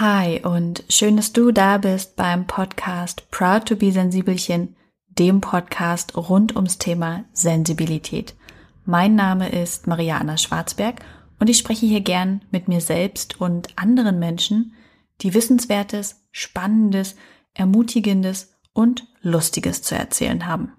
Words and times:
Hi 0.00 0.40
und 0.42 0.82
schön, 0.88 1.18
dass 1.18 1.34
du 1.34 1.52
da 1.52 1.76
bist 1.76 2.16
beim 2.16 2.46
Podcast 2.46 3.30
Proud 3.30 3.66
to 3.66 3.76
be 3.76 3.92
Sensibelchen, 3.92 4.74
dem 5.08 5.42
Podcast 5.42 6.16
rund 6.16 6.56
ums 6.56 6.78
Thema 6.78 7.24
Sensibilität. 7.34 8.34
Mein 8.86 9.14
Name 9.14 9.50
ist 9.50 9.86
Maria 9.88 10.16
Anna 10.16 10.38
Schwarzberg 10.38 11.04
und 11.38 11.50
ich 11.50 11.58
spreche 11.58 11.84
hier 11.84 12.00
gern 12.00 12.40
mit 12.50 12.66
mir 12.66 12.80
selbst 12.80 13.42
und 13.42 13.78
anderen 13.78 14.18
Menschen, 14.18 14.72
die 15.20 15.34
Wissenswertes, 15.34 16.24
Spannendes, 16.32 17.16
Ermutigendes 17.52 18.54
und 18.72 19.06
Lustiges 19.20 19.82
zu 19.82 19.96
erzählen 19.96 20.46
haben. 20.46 20.72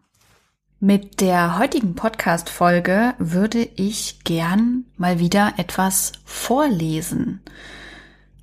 Mit 0.80 1.22
der 1.22 1.60
heutigen 1.60 1.94
Podcast-Folge 1.94 3.14
würde 3.20 3.70
ich 3.76 4.24
gern 4.24 4.86
mal 4.98 5.20
wieder 5.20 5.54
etwas 5.58 6.14
vorlesen. 6.26 7.42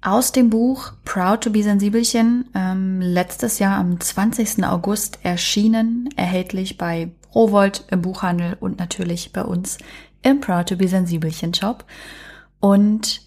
Aus 0.00 0.30
dem 0.30 0.48
Buch 0.48 0.92
Proud 1.04 1.42
to 1.42 1.50
be 1.50 1.62
Sensibelchen, 1.62 2.48
ähm, 2.54 3.00
letztes 3.00 3.58
Jahr 3.58 3.78
am 3.78 3.98
20. 3.98 4.64
August 4.64 5.18
erschienen, 5.24 6.08
erhältlich 6.16 6.78
bei 6.78 7.10
Rowold 7.34 7.84
im 7.90 8.02
Buchhandel 8.02 8.56
und 8.60 8.78
natürlich 8.78 9.32
bei 9.32 9.42
uns 9.42 9.78
im 10.22 10.40
Proud 10.40 10.68
to 10.68 10.76
be 10.76 10.86
Sensibelchen 10.86 11.52
Shop. 11.52 11.84
Und 12.60 13.22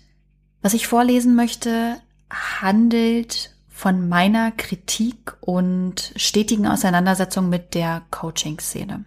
was 0.62 0.74
ich 0.74 0.88
vorlesen 0.88 1.36
möchte, 1.36 1.98
handelt 2.30 3.54
von 3.68 4.08
meiner 4.08 4.52
Kritik 4.52 5.36
und 5.42 6.14
stetigen 6.16 6.68
Auseinandersetzung 6.68 7.50
mit 7.50 7.74
der 7.74 8.04
Coaching-Szene. 8.12 9.04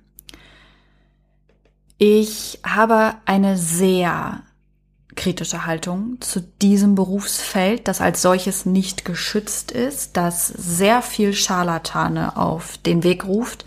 Ich 1.97 2.59
habe 2.65 3.15
eine 3.25 3.57
sehr 3.57 4.43
kritische 5.17 5.67
Haltung 5.67 6.21
zu 6.21 6.41
diesem 6.41 6.95
Berufsfeld, 6.95 7.89
das 7.89 8.01
als 8.01 8.23
solches 8.23 8.67
nicht 8.67 9.05
geschützt 9.05 9.71
ist, 9.71 10.17
das 10.17 10.49
sehr 10.49 11.03
viel 11.03 11.33
Scharlatane 11.33 12.37
auf 12.37 12.79
den 12.79 13.03
Weg 13.03 13.25
ruft 13.25 13.65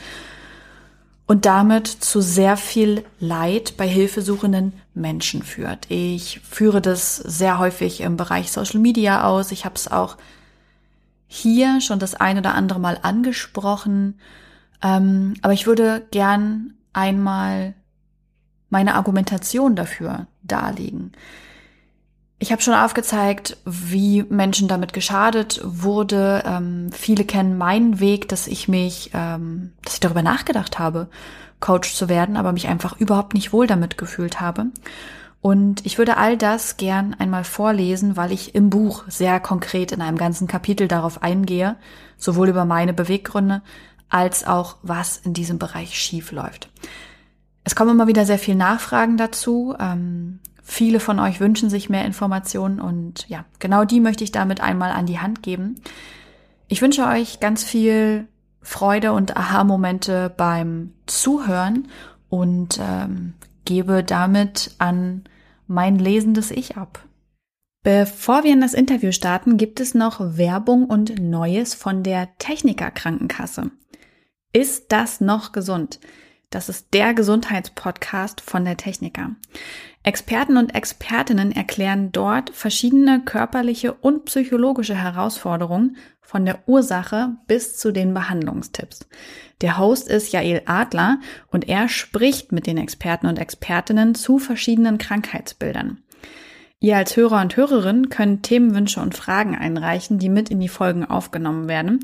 und 1.28 1.46
damit 1.46 1.88
zu 1.88 2.22
sehr 2.22 2.58
viel 2.58 3.04
Leid 3.20 3.76
bei 3.78 3.88
hilfesuchenden 3.88 4.74
Menschen 4.94 5.44
führt. 5.44 5.86
Ich 5.90 6.40
führe 6.50 6.82
das 6.82 7.18
sehr 7.18 7.60
häufig 7.60 8.02
im 8.02 8.18
Bereich 8.18 8.52
Social 8.52 8.80
Media 8.80 9.26
aus. 9.26 9.52
Ich 9.52 9.66
habe 9.66 9.76
es 9.76 9.92
auch 9.92 10.18
hier 11.28 11.82
schon 11.82 12.00
das 12.00 12.16
ein 12.16 12.38
oder 12.38 12.56
andere 12.56 12.80
Mal 12.80 12.98
angesprochen. 13.02 14.20
Ähm, 14.82 15.34
aber 15.42 15.54
ich 15.54 15.68
würde 15.68 16.06
gern 16.12 16.76
einmal 16.94 17.74
meine 18.70 18.96
Argumentation 18.96 19.76
dafür 19.76 20.28
darlegen. 20.44 21.14
Ich 22.40 22.52
habe 22.52 22.62
schon 22.62 22.76
aufgezeigt, 22.76 23.58
wie 23.66 24.24
Menschen 24.24 24.68
damit 24.68 24.94
geschadet 24.94 25.60
wurde. 25.64 26.44
Ähm, 26.46 26.92
viele 26.92 27.26
kennen 27.26 27.58
meinen 27.58 28.00
Weg, 28.00 28.28
dass 28.28 28.46
ich 28.46 28.68
mich, 28.68 29.10
ähm, 29.14 29.74
dass 29.84 29.96
ich 29.96 30.00
darüber 30.00 30.22
nachgedacht 30.22 30.78
habe, 30.78 31.08
Coach 31.60 31.96
zu 31.96 32.10
werden, 32.10 32.38
aber 32.38 32.52
mich 32.52 32.68
einfach 32.68 33.00
überhaupt 33.00 33.34
nicht 33.34 33.54
wohl 33.54 33.66
damit 33.66 33.98
gefühlt 33.98 34.40
habe. 34.40 34.68
Und 35.42 35.86
ich 35.86 35.98
würde 35.98 36.18
all 36.18 36.38
das 36.38 36.78
gern 36.78 37.16
einmal 37.18 37.44
vorlesen, 37.44 38.18
weil 38.18 38.32
ich 38.32 38.54
im 38.54 38.70
Buch 38.70 39.04
sehr 39.08 39.40
konkret 39.40 39.92
in 39.92 40.02
einem 40.02 40.18
ganzen 40.18 40.48
Kapitel 40.48 40.88
darauf 40.88 41.24
eingehe, 41.24 41.76
sowohl 42.18 42.50
über 42.50 42.66
meine 42.66 42.94
Beweggründe 42.94 43.62
als 44.10 44.46
auch 44.46 44.78
was 44.84 45.18
in 45.18 45.34
diesem 45.34 45.58
Bereich 45.60 45.98
schief 45.98 46.32
läuft. 46.32 46.70
Es 47.68 47.76
kommen 47.76 47.92
immer 47.92 48.08
wieder 48.08 48.26
sehr 48.26 48.40
viele 48.40 48.56
Nachfragen 48.56 49.18
dazu. 49.18 49.76
Ähm, 49.78 50.40
viele 50.64 51.02
von 51.02 51.20
euch 51.20 51.42
wünschen 51.42 51.70
sich 51.70 51.90
mehr 51.90 52.06
Informationen 52.06 52.80
und 52.80 53.28
ja, 53.28 53.44
genau 53.60 53.84
die 53.84 54.00
möchte 54.00 54.24
ich 54.24 54.32
damit 54.32 54.62
einmal 54.62 54.92
an 54.92 55.06
die 55.06 55.20
Hand 55.20 55.44
geben. 55.44 55.76
Ich 56.70 56.82
wünsche 56.82 57.06
euch 57.06 57.42
ganz 57.42 57.66
viel 57.66 58.30
Freude 58.62 59.12
und 59.12 59.36
Aha-Momente 59.36 60.34
beim 60.38 60.94
Zuhören 61.08 61.90
und 62.30 62.80
ähm, 62.82 63.34
gebe 63.66 64.02
damit 64.02 64.72
an 64.78 65.26
mein 65.68 66.00
lesendes 66.00 66.52
Ich 66.52 66.78
ab. 66.78 67.04
Bevor 67.84 68.46
wir 68.46 68.54
in 68.54 68.62
das 68.62 68.76
Interview 68.76 69.12
starten, 69.12 69.58
gibt 69.58 69.82
es 69.82 69.94
noch 69.94 70.38
Werbung 70.38 70.86
und 70.86 71.20
Neues 71.20 71.74
von 71.74 72.02
der 72.02 72.30
Techniker 72.38 72.92
Krankenkasse. 72.92 73.72
Ist 74.54 74.94
das 74.94 75.20
noch 75.20 75.52
gesund? 75.52 76.00
Das 76.50 76.70
ist 76.70 76.94
der 76.94 77.14
Gesundheitspodcast 77.14 78.40
von 78.40 78.64
der 78.64 78.78
Techniker. 78.78 79.32
Experten 80.04 80.56
und 80.56 80.74
Expertinnen 80.74 81.52
erklären 81.52 82.14
dort 82.14 82.52
verschiedene 82.52 83.22
körperliche 83.26 83.92
und 83.94 84.26
psychologische 84.26 84.96
Herausforderungen 84.96 85.98
von 86.22 86.46
der 86.46 86.60
Ursache 86.66 87.36
bis 87.48 87.78
zu 87.78 87.92
den 87.92 88.14
Behandlungstipps. 88.14 89.08
Der 89.60 89.78
Host 89.78 90.08
ist 90.08 90.32
Jael 90.32 90.62
Adler 90.66 91.20
und 91.52 91.68
er 91.68 91.90
spricht 91.90 92.54
mit 92.54 92.66
den 92.66 92.78
Experten 92.78 93.28
und 93.28 93.40
Expertinnen 93.40 94.16
zu 94.16 94.40
verschiedenen 94.40 94.98
Krankheitsbildern. 94.98 96.02
Ihr 96.80 96.96
als 96.96 97.18
Hörer 97.18 97.42
und 97.42 97.58
Hörerin 97.58 98.10
könnt 98.10 98.44
Themenwünsche 98.44 99.02
und 99.02 99.16
Fragen 99.16 99.56
einreichen, 99.56 100.20
die 100.20 100.30
mit 100.30 100.50
in 100.50 100.60
die 100.60 100.68
Folgen 100.68 101.04
aufgenommen 101.04 101.68
werden 101.68 102.02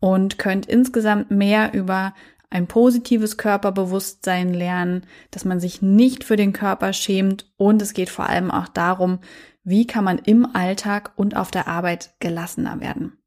und 0.00 0.38
könnt 0.38 0.64
insgesamt 0.64 1.30
mehr 1.30 1.74
über 1.74 2.14
ein 2.50 2.66
positives 2.66 3.36
Körperbewusstsein 3.36 4.54
lernen, 4.54 5.06
dass 5.30 5.44
man 5.44 5.60
sich 5.60 5.82
nicht 5.82 6.24
für 6.24 6.36
den 6.36 6.52
Körper 6.52 6.92
schämt 6.92 7.50
und 7.56 7.82
es 7.82 7.94
geht 7.94 8.10
vor 8.10 8.28
allem 8.28 8.50
auch 8.50 8.68
darum, 8.68 9.18
wie 9.64 9.86
kann 9.86 10.04
man 10.04 10.18
im 10.18 10.54
Alltag 10.54 11.12
und 11.16 11.36
auf 11.36 11.50
der 11.50 11.68
Arbeit 11.68 12.14
gelassener 12.20 12.80
werden. 12.80 13.18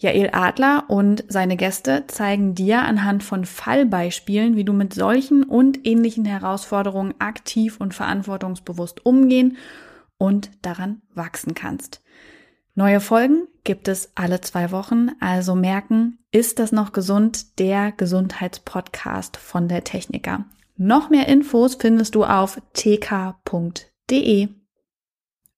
Jael 0.00 0.30
Adler 0.32 0.84
und 0.88 1.24
seine 1.28 1.56
Gäste 1.56 2.04
zeigen 2.06 2.54
dir 2.54 2.82
anhand 2.82 3.24
von 3.24 3.44
Fallbeispielen, 3.44 4.54
wie 4.56 4.64
du 4.64 4.72
mit 4.72 4.94
solchen 4.94 5.42
und 5.42 5.84
ähnlichen 5.86 6.24
Herausforderungen 6.24 7.14
aktiv 7.18 7.78
und 7.80 7.94
verantwortungsbewusst 7.94 9.04
umgehen 9.04 9.56
und 10.16 10.50
daran 10.62 11.02
wachsen 11.14 11.54
kannst. 11.54 12.00
Neue 12.78 13.00
Folgen 13.00 13.48
gibt 13.64 13.88
es 13.88 14.12
alle 14.14 14.40
zwei 14.40 14.70
Wochen, 14.70 15.08
also 15.18 15.56
merken, 15.56 16.20
ist 16.30 16.60
das 16.60 16.70
noch 16.70 16.92
gesund? 16.92 17.58
Der 17.58 17.90
Gesundheitspodcast 17.90 19.36
von 19.36 19.66
der 19.66 19.82
Techniker. 19.82 20.44
Noch 20.76 21.10
mehr 21.10 21.26
Infos 21.26 21.74
findest 21.74 22.14
du 22.14 22.22
auf 22.22 22.62
tk.de. 22.74 24.50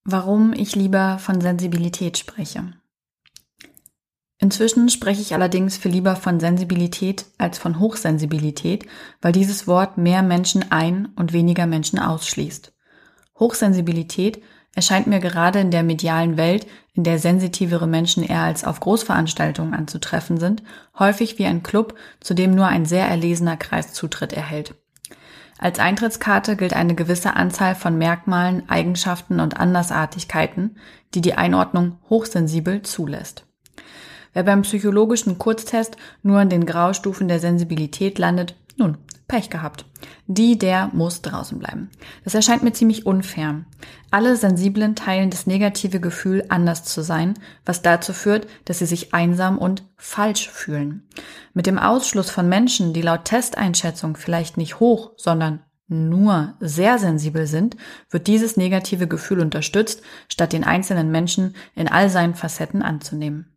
Warum 0.03 0.53
ich 0.53 0.75
lieber 0.75 1.19
von 1.19 1.41
Sensibilität 1.41 2.17
spreche. 2.17 2.73
Inzwischen 4.39 4.89
spreche 4.89 5.21
ich 5.21 5.35
allerdings 5.35 5.77
für 5.77 5.89
lieber 5.89 6.15
von 6.15 6.39
Sensibilität 6.39 7.27
als 7.37 7.59
von 7.59 7.79
Hochsensibilität, 7.79 8.87
weil 9.21 9.31
dieses 9.31 9.67
Wort 9.67 9.99
mehr 9.99 10.23
Menschen 10.23 10.71
ein 10.71 11.09
und 11.15 11.33
weniger 11.33 11.67
Menschen 11.67 11.99
ausschließt. 11.99 12.73
Hochsensibilität 13.37 14.41
erscheint 14.73 15.07
mir 15.07 15.19
gerade 15.19 15.59
in 15.59 15.71
der 15.71 15.83
medialen 15.83 16.37
Welt, 16.37 16.67
in 16.93 17.03
der 17.03 17.19
sensitivere 17.19 17.87
Menschen 17.87 18.23
eher 18.23 18.41
als 18.41 18.63
auf 18.63 18.79
Großveranstaltungen 18.79 19.73
anzutreffen 19.73 20.37
sind, 20.37 20.63
häufig 20.97 21.37
wie 21.39 21.45
ein 21.45 21.63
Club, 21.63 21.95
zu 22.19 22.33
dem 22.33 22.55
nur 22.55 22.67
ein 22.67 22.85
sehr 22.85 23.05
erlesener 23.07 23.57
Kreis 23.57 23.93
Zutritt 23.93 24.33
erhält. 24.33 24.75
Als 25.57 25.77
Eintrittskarte 25.77 26.55
gilt 26.55 26.73
eine 26.73 26.95
gewisse 26.95 27.35
Anzahl 27.35 27.75
von 27.75 27.97
Merkmalen, 27.97 28.67
Eigenschaften 28.67 29.39
und 29.39 29.59
Andersartigkeiten, 29.59 30.77
die 31.13 31.21
die 31.21 31.35
Einordnung 31.35 31.99
hochsensibel 32.09 32.81
zulässt. 32.81 33.45
Wer 34.33 34.43
beim 34.43 34.63
psychologischen 34.63 35.37
Kurztest 35.37 35.97
nur 36.23 36.41
in 36.41 36.49
den 36.49 36.65
Graustufen 36.65 37.27
der 37.27 37.39
Sensibilität 37.39 38.17
landet, 38.17 38.55
nun, 38.77 38.97
Pech 39.31 39.49
gehabt. 39.49 39.85
Die, 40.27 40.59
der 40.59 40.89
muss 40.91 41.21
draußen 41.21 41.57
bleiben. 41.57 41.89
Das 42.25 42.35
erscheint 42.35 42.63
mir 42.63 42.73
ziemlich 42.73 43.05
unfair. 43.05 43.63
Alle 44.11 44.35
Sensiblen 44.35 44.93
teilen 44.93 45.29
das 45.29 45.47
negative 45.47 46.01
Gefühl, 46.01 46.43
anders 46.49 46.83
zu 46.83 47.01
sein, 47.01 47.35
was 47.65 47.81
dazu 47.81 48.11
führt, 48.11 48.45
dass 48.65 48.79
sie 48.79 48.85
sich 48.85 49.13
einsam 49.13 49.57
und 49.57 49.85
falsch 49.95 50.49
fühlen. 50.49 51.07
Mit 51.53 51.65
dem 51.65 51.79
Ausschluss 51.79 52.29
von 52.29 52.49
Menschen, 52.49 52.91
die 52.91 53.01
laut 53.01 53.23
Testeinschätzung 53.23 54.17
vielleicht 54.17 54.57
nicht 54.57 54.81
hoch, 54.81 55.13
sondern 55.15 55.61
nur 55.87 56.55
sehr 56.59 56.99
sensibel 56.99 57.47
sind, 57.47 57.77
wird 58.09 58.27
dieses 58.27 58.57
negative 58.57 59.07
Gefühl 59.07 59.39
unterstützt, 59.39 60.01
statt 60.27 60.51
den 60.51 60.65
einzelnen 60.65 61.09
Menschen 61.09 61.55
in 61.73 61.87
all 61.87 62.09
seinen 62.09 62.35
Facetten 62.35 62.81
anzunehmen. 62.81 63.50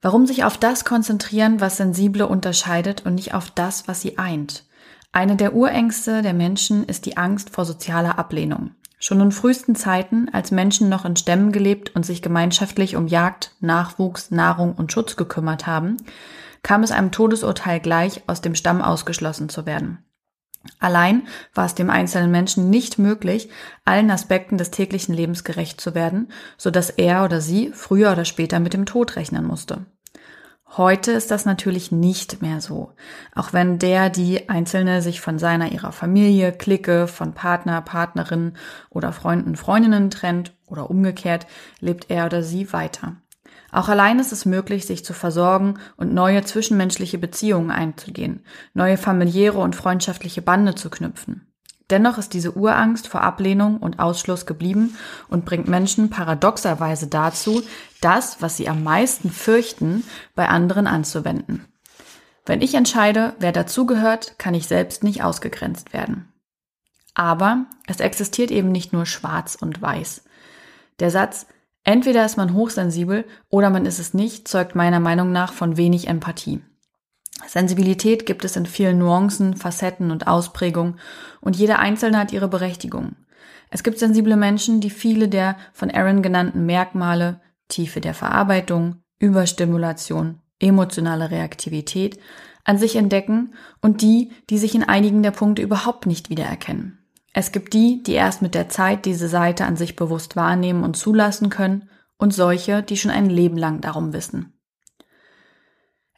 Warum 0.00 0.26
sich 0.26 0.44
auf 0.44 0.56
das 0.56 0.84
konzentrieren, 0.84 1.60
was 1.60 1.76
Sensible 1.76 2.26
unterscheidet 2.26 3.04
und 3.04 3.14
nicht 3.14 3.34
auf 3.34 3.50
das, 3.50 3.88
was 3.88 4.00
sie 4.00 4.16
eint? 4.16 4.64
Eine 5.10 5.36
der 5.36 5.54
Urängste 5.54 6.22
der 6.22 6.34
Menschen 6.34 6.84
ist 6.84 7.06
die 7.06 7.16
Angst 7.16 7.50
vor 7.50 7.64
sozialer 7.64 8.18
Ablehnung. 8.18 8.70
Schon 9.00 9.20
in 9.20 9.32
frühesten 9.32 9.74
Zeiten, 9.74 10.28
als 10.32 10.50
Menschen 10.50 10.88
noch 10.88 11.04
in 11.04 11.16
Stämmen 11.16 11.52
gelebt 11.52 11.94
und 11.94 12.04
sich 12.04 12.20
gemeinschaftlich 12.20 12.96
um 12.96 13.06
Jagd, 13.06 13.54
Nachwuchs, 13.60 14.30
Nahrung 14.30 14.74
und 14.74 14.92
Schutz 14.92 15.16
gekümmert 15.16 15.66
haben, 15.66 15.96
kam 16.62 16.82
es 16.82 16.90
einem 16.90 17.12
Todesurteil 17.12 17.80
gleich, 17.80 18.22
aus 18.26 18.40
dem 18.40 18.54
Stamm 18.54 18.82
ausgeschlossen 18.82 19.48
zu 19.48 19.66
werden. 19.66 19.98
Allein 20.78 21.26
war 21.54 21.66
es 21.66 21.74
dem 21.74 21.90
einzelnen 21.90 22.30
Menschen 22.30 22.70
nicht 22.70 22.98
möglich, 22.98 23.50
allen 23.84 24.10
Aspekten 24.10 24.58
des 24.58 24.70
täglichen 24.70 25.14
Lebens 25.14 25.44
gerecht 25.44 25.80
zu 25.80 25.94
werden, 25.94 26.30
so 26.56 26.70
dass 26.70 26.90
er 26.90 27.24
oder 27.24 27.40
sie 27.40 27.70
früher 27.74 28.12
oder 28.12 28.24
später 28.24 28.60
mit 28.60 28.74
dem 28.74 28.86
Tod 28.86 29.16
rechnen 29.16 29.44
musste. 29.44 29.86
Heute 30.76 31.12
ist 31.12 31.30
das 31.30 31.46
natürlich 31.46 31.92
nicht 31.92 32.42
mehr 32.42 32.60
so. 32.60 32.92
Auch 33.34 33.52
wenn 33.52 33.78
der, 33.78 34.10
die 34.10 34.48
Einzelne 34.50 35.00
sich 35.00 35.20
von 35.20 35.38
seiner, 35.38 35.72
ihrer 35.72 35.92
Familie, 35.92 36.52
Clique, 36.52 37.08
von 37.08 37.32
Partner, 37.32 37.80
Partnerin 37.80 38.52
oder 38.90 39.12
Freunden, 39.12 39.56
Freundinnen 39.56 40.10
trennt 40.10 40.52
oder 40.66 40.90
umgekehrt, 40.90 41.46
lebt 41.80 42.10
er 42.10 42.26
oder 42.26 42.42
sie 42.42 42.72
weiter. 42.72 43.16
Auch 43.70 43.88
allein 43.88 44.18
ist 44.18 44.32
es 44.32 44.46
möglich, 44.46 44.86
sich 44.86 45.04
zu 45.04 45.12
versorgen 45.12 45.78
und 45.96 46.14
neue 46.14 46.44
zwischenmenschliche 46.44 47.18
Beziehungen 47.18 47.70
einzugehen, 47.70 48.44
neue 48.74 48.96
familiäre 48.96 49.58
und 49.58 49.76
freundschaftliche 49.76 50.42
Bande 50.42 50.74
zu 50.74 50.90
knüpfen. 50.90 51.46
Dennoch 51.90 52.18
ist 52.18 52.34
diese 52.34 52.52
Urangst 52.52 53.08
vor 53.08 53.22
Ablehnung 53.22 53.78
und 53.78 53.98
Ausschluss 53.98 54.44
geblieben 54.44 54.96
und 55.28 55.44
bringt 55.44 55.68
Menschen 55.68 56.10
paradoxerweise 56.10 57.06
dazu, 57.06 57.62
das, 58.00 58.42
was 58.42 58.56
sie 58.56 58.68
am 58.68 58.84
meisten 58.84 59.30
fürchten, 59.30 60.04
bei 60.34 60.48
anderen 60.48 60.86
anzuwenden. 60.86 61.64
Wenn 62.44 62.60
ich 62.62 62.74
entscheide, 62.74 63.34
wer 63.38 63.52
dazugehört, 63.52 64.38
kann 64.38 64.54
ich 64.54 64.66
selbst 64.66 65.02
nicht 65.02 65.22
ausgegrenzt 65.22 65.92
werden. 65.92 66.32
Aber 67.14 67.66
es 67.86 68.00
existiert 68.00 68.50
eben 68.50 68.70
nicht 68.70 68.92
nur 68.92 69.06
schwarz 69.06 69.56
und 69.60 69.80
weiß. 69.80 70.24
Der 71.00 71.10
Satz, 71.10 71.46
entweder 71.88 72.26
ist 72.26 72.36
man 72.36 72.52
hochsensibel 72.52 73.24
oder 73.48 73.70
man 73.70 73.86
ist 73.86 73.98
es 73.98 74.12
nicht, 74.12 74.46
zeugt 74.46 74.74
meiner 74.74 75.00
Meinung 75.00 75.32
nach 75.32 75.54
von 75.54 75.78
wenig 75.78 76.06
Empathie. 76.06 76.60
Sensibilität 77.46 78.26
gibt 78.26 78.44
es 78.44 78.56
in 78.56 78.66
vielen 78.66 78.98
Nuancen, 78.98 79.56
Facetten 79.56 80.10
und 80.10 80.26
Ausprägungen 80.26 80.98
und 81.40 81.56
jeder 81.56 81.78
Einzelne 81.78 82.18
hat 82.18 82.30
ihre 82.30 82.48
Berechtigung. 82.48 83.16
Es 83.70 83.82
gibt 83.82 83.98
sensible 83.98 84.36
Menschen, 84.36 84.82
die 84.82 84.90
viele 84.90 85.28
der 85.28 85.56
von 85.72 85.90
Aaron 85.90 86.20
genannten 86.20 86.66
Merkmale, 86.66 87.40
Tiefe 87.68 88.02
der 88.02 88.12
Verarbeitung, 88.12 88.96
Überstimulation, 89.18 90.40
emotionale 90.58 91.30
Reaktivität, 91.30 92.18
an 92.64 92.76
sich 92.76 92.96
entdecken 92.96 93.54
und 93.80 94.02
die, 94.02 94.32
die 94.50 94.58
sich 94.58 94.74
in 94.74 94.84
einigen 94.84 95.22
der 95.22 95.30
Punkte 95.30 95.62
überhaupt 95.62 96.04
nicht 96.04 96.28
wiedererkennen. 96.28 96.97
Es 97.38 97.52
gibt 97.52 97.72
die, 97.72 98.02
die 98.02 98.14
erst 98.14 98.42
mit 98.42 98.56
der 98.56 98.68
Zeit 98.68 99.04
diese 99.04 99.28
Seite 99.28 99.64
an 99.64 99.76
sich 99.76 99.94
bewusst 99.94 100.34
wahrnehmen 100.34 100.82
und 100.82 100.96
zulassen 100.96 101.50
können 101.50 101.88
und 102.16 102.34
solche, 102.34 102.82
die 102.82 102.96
schon 102.96 103.12
ein 103.12 103.30
Leben 103.30 103.56
lang 103.56 103.80
darum 103.80 104.12
wissen. 104.12 104.58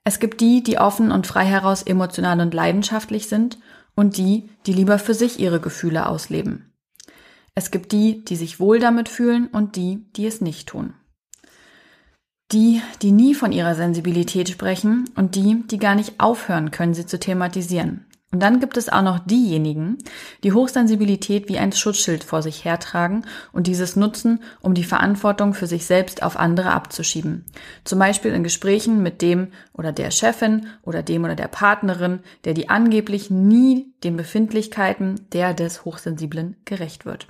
Es 0.03 0.19
gibt 0.19 0.41
die, 0.41 0.63
die 0.63 0.79
offen 0.79 1.13
und 1.13 1.27
frei 1.27 1.45
heraus 1.45 1.83
emotional 1.83 2.41
und 2.41 2.55
leidenschaftlich 2.55 3.29
sind 3.29 3.59
und 3.95 4.17
die, 4.17 4.49
die 4.65 4.73
lieber 4.73 4.99
für 4.99 5.13
sich 5.13 5.39
ihre 5.39 5.61
Gefühle 5.61 6.07
ausleben. 6.07 6.73
Es 7.55 7.71
gibt 7.71 7.93
die, 7.93 8.25
die 8.25 8.37
sich 8.37 8.59
wohl 8.59 8.79
damit 8.79 9.11
fühlen 9.11 9.49
und 9.49 9.77
die, 9.77 10.11
die 10.17 10.25
es 10.25 10.41
nicht 10.41 10.71
tun. 10.71 10.95
Die, 12.51 12.81
die 13.03 13.13
nie 13.13 13.35
von 13.35 13.53
ihrer 13.53 13.75
Sensibilität 13.75 14.49
sprechen 14.49 15.11
und 15.17 15.35
die, 15.35 15.65
die 15.67 15.79
gar 15.79 15.97
nicht 15.97 16.19
aufhören 16.19 16.71
können, 16.71 16.95
sie 16.95 17.05
zu 17.05 17.21
thematisieren. 17.21 18.07
Und 18.33 18.41
dann 18.41 18.61
gibt 18.61 18.77
es 18.77 18.89
auch 18.89 19.03
noch 19.03 19.19
diejenigen, 19.19 19.99
die 20.45 20.53
Hochsensibilität 20.53 21.49
wie 21.49 21.59
ein 21.59 21.73
Schutzschild 21.73 22.23
vor 22.23 22.43
sich 22.43 22.65
hertragen 22.65 23.27
und 23.53 23.67
dieses 23.67 23.97
nutzen, 23.97 24.41
um 24.61 24.75
die 24.75 24.85
Verantwortung 24.85 25.53
für 25.53 25.67
sich 25.67 25.85
selbst 25.85 26.23
auf 26.23 26.39
andere 26.39 26.71
abzuschieben. 26.71 27.45
Zum 27.83 27.99
Beispiel 27.99 28.33
in 28.33 28.45
Gesprächen 28.45 29.03
mit 29.03 29.21
dem 29.21 29.49
oder 29.73 29.91
der 29.91 30.13
Chefin 30.13 30.67
oder 30.83 31.03
dem 31.03 31.25
oder 31.25 31.35
der 31.35 31.49
Partnerin, 31.49 32.21
der 32.45 32.55
die 32.55 32.69
angeblich 32.69 33.31
nie 33.31 33.93
den 34.05 34.17
Befindlichkeiten 34.17 35.27
der 35.33 35.53
des 35.53 35.85
Hochsensiblen 35.85 36.57
gerecht 36.65 37.05
wird. 37.05 37.27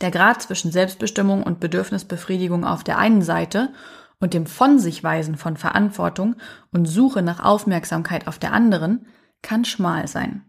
Der 0.00 0.12
Grad 0.12 0.42
zwischen 0.42 0.70
Selbstbestimmung 0.70 1.42
und 1.42 1.58
Bedürfnisbefriedigung 1.58 2.64
auf 2.64 2.84
der 2.84 2.98
einen 2.98 3.22
Seite 3.22 3.70
und 4.20 4.32
dem 4.32 4.46
Von 4.46 4.78
sich 4.78 5.02
weisen 5.02 5.36
von 5.36 5.56
Verantwortung 5.56 6.36
und 6.72 6.86
Suche 6.86 7.20
nach 7.20 7.44
Aufmerksamkeit 7.44 8.28
auf 8.28 8.38
der 8.38 8.52
anderen 8.52 9.06
kann 9.44 9.64
schmal 9.64 10.08
sein. 10.08 10.42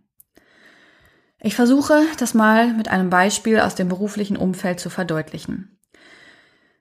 Ich 1.40 1.56
versuche, 1.56 2.02
das 2.18 2.34
mal 2.34 2.74
mit 2.74 2.88
einem 2.88 3.12
Beispiel 3.12 3.60
aus 3.60 3.76
dem 3.76 3.88
beruflichen 3.88 4.36
Umfeld 4.36 4.80
zu 4.80 4.90
verdeutlichen. 4.90 5.78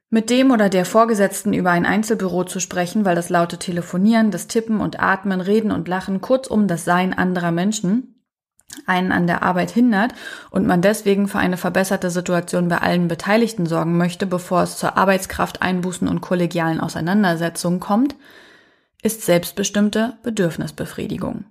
Mit 0.08 0.30
dem 0.30 0.52
oder 0.52 0.70
der 0.70 0.86
Vorgesetzten 0.86 1.52
über 1.52 1.70
ein 1.70 1.84
Einzelbüro 1.84 2.44
zu 2.44 2.60
sprechen, 2.60 3.04
weil 3.04 3.16
das 3.16 3.28
laute 3.28 3.58
Telefonieren, 3.58 4.30
das 4.30 4.46
Tippen 4.46 4.80
und 4.80 5.00
Atmen, 5.00 5.42
Reden 5.42 5.72
und 5.72 5.88
Lachen, 5.88 6.22
kurzum 6.22 6.68
das 6.68 6.84
Sein 6.86 7.12
anderer 7.12 7.50
Menschen, 7.50 8.24
einen 8.86 9.12
an 9.12 9.26
der 9.26 9.42
Arbeit 9.42 9.70
hindert 9.70 10.14
und 10.50 10.66
man 10.66 10.82
deswegen 10.82 11.28
für 11.28 11.38
eine 11.38 11.56
verbesserte 11.56 12.10
Situation 12.10 12.68
bei 12.68 12.78
allen 12.78 13.08
Beteiligten 13.08 13.66
sorgen 13.66 13.96
möchte, 13.96 14.26
bevor 14.26 14.62
es 14.62 14.78
zur 14.78 14.96
Arbeitskrafteinbußen 14.96 16.08
und 16.08 16.20
kollegialen 16.20 16.80
Auseinandersetzungen 16.80 17.80
kommt, 17.80 18.14
ist 19.02 19.22
selbstbestimmte 19.22 20.16
Bedürfnisbefriedigung. 20.22 21.44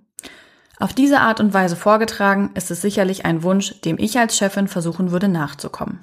Auf 0.78 0.92
diese 0.92 1.20
Art 1.20 1.40
und 1.40 1.54
Weise 1.54 1.76
vorgetragen 1.76 2.50
ist 2.54 2.70
es 2.70 2.80
sicherlich 2.82 3.24
ein 3.24 3.42
Wunsch, 3.42 3.80
dem 3.82 3.96
ich 3.98 4.18
als 4.18 4.36
Chefin 4.36 4.66
versuchen 4.68 5.12
würde 5.12 5.28
nachzukommen. 5.28 6.00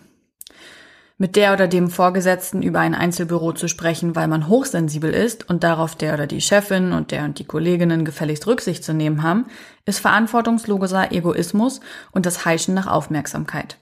Mit 1.17 1.35
der 1.35 1.53
oder 1.53 1.67
dem 1.67 1.89
Vorgesetzten 1.89 2.63
über 2.63 2.79
ein 2.79 2.95
Einzelbüro 2.95 3.51
zu 3.51 3.67
sprechen, 3.67 4.15
weil 4.15 4.27
man 4.27 4.47
hochsensibel 4.47 5.13
ist 5.13 5.47
und 5.47 5.63
darauf 5.63 5.95
der 5.95 6.15
oder 6.15 6.25
die 6.25 6.41
Chefin 6.41 6.93
und 6.93 7.11
der 7.11 7.25
und 7.25 7.37
die 7.37 7.45
Kolleginnen 7.45 8.05
gefälligst 8.05 8.47
Rücksicht 8.47 8.83
zu 8.83 8.93
nehmen 8.93 9.21
haben, 9.21 9.45
ist 9.85 9.99
verantwortungsloser 9.99 11.11
Egoismus 11.11 11.79
und 12.11 12.25
das 12.25 12.45
Heischen 12.45 12.73
nach 12.73 12.87
Aufmerksamkeit. 12.87 13.77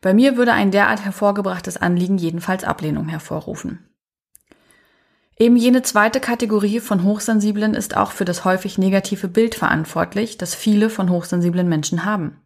Bei 0.00 0.14
mir 0.14 0.36
würde 0.36 0.52
ein 0.52 0.72
derart 0.72 1.04
hervorgebrachtes 1.04 1.76
Anliegen 1.76 2.18
jedenfalls 2.18 2.64
Ablehnung 2.64 3.08
hervorrufen. 3.08 3.86
Eben 5.36 5.56
jene 5.56 5.82
zweite 5.82 6.20
Kategorie 6.20 6.80
von 6.80 7.02
Hochsensiblen 7.02 7.74
ist 7.74 7.96
auch 7.96 8.12
für 8.12 8.24
das 8.24 8.44
häufig 8.44 8.78
negative 8.78 9.28
Bild 9.28 9.56
verantwortlich, 9.56 10.38
das 10.38 10.54
viele 10.54 10.90
von 10.90 11.10
hochsensiblen 11.10 11.68
Menschen 11.68 12.04
haben. 12.04 12.40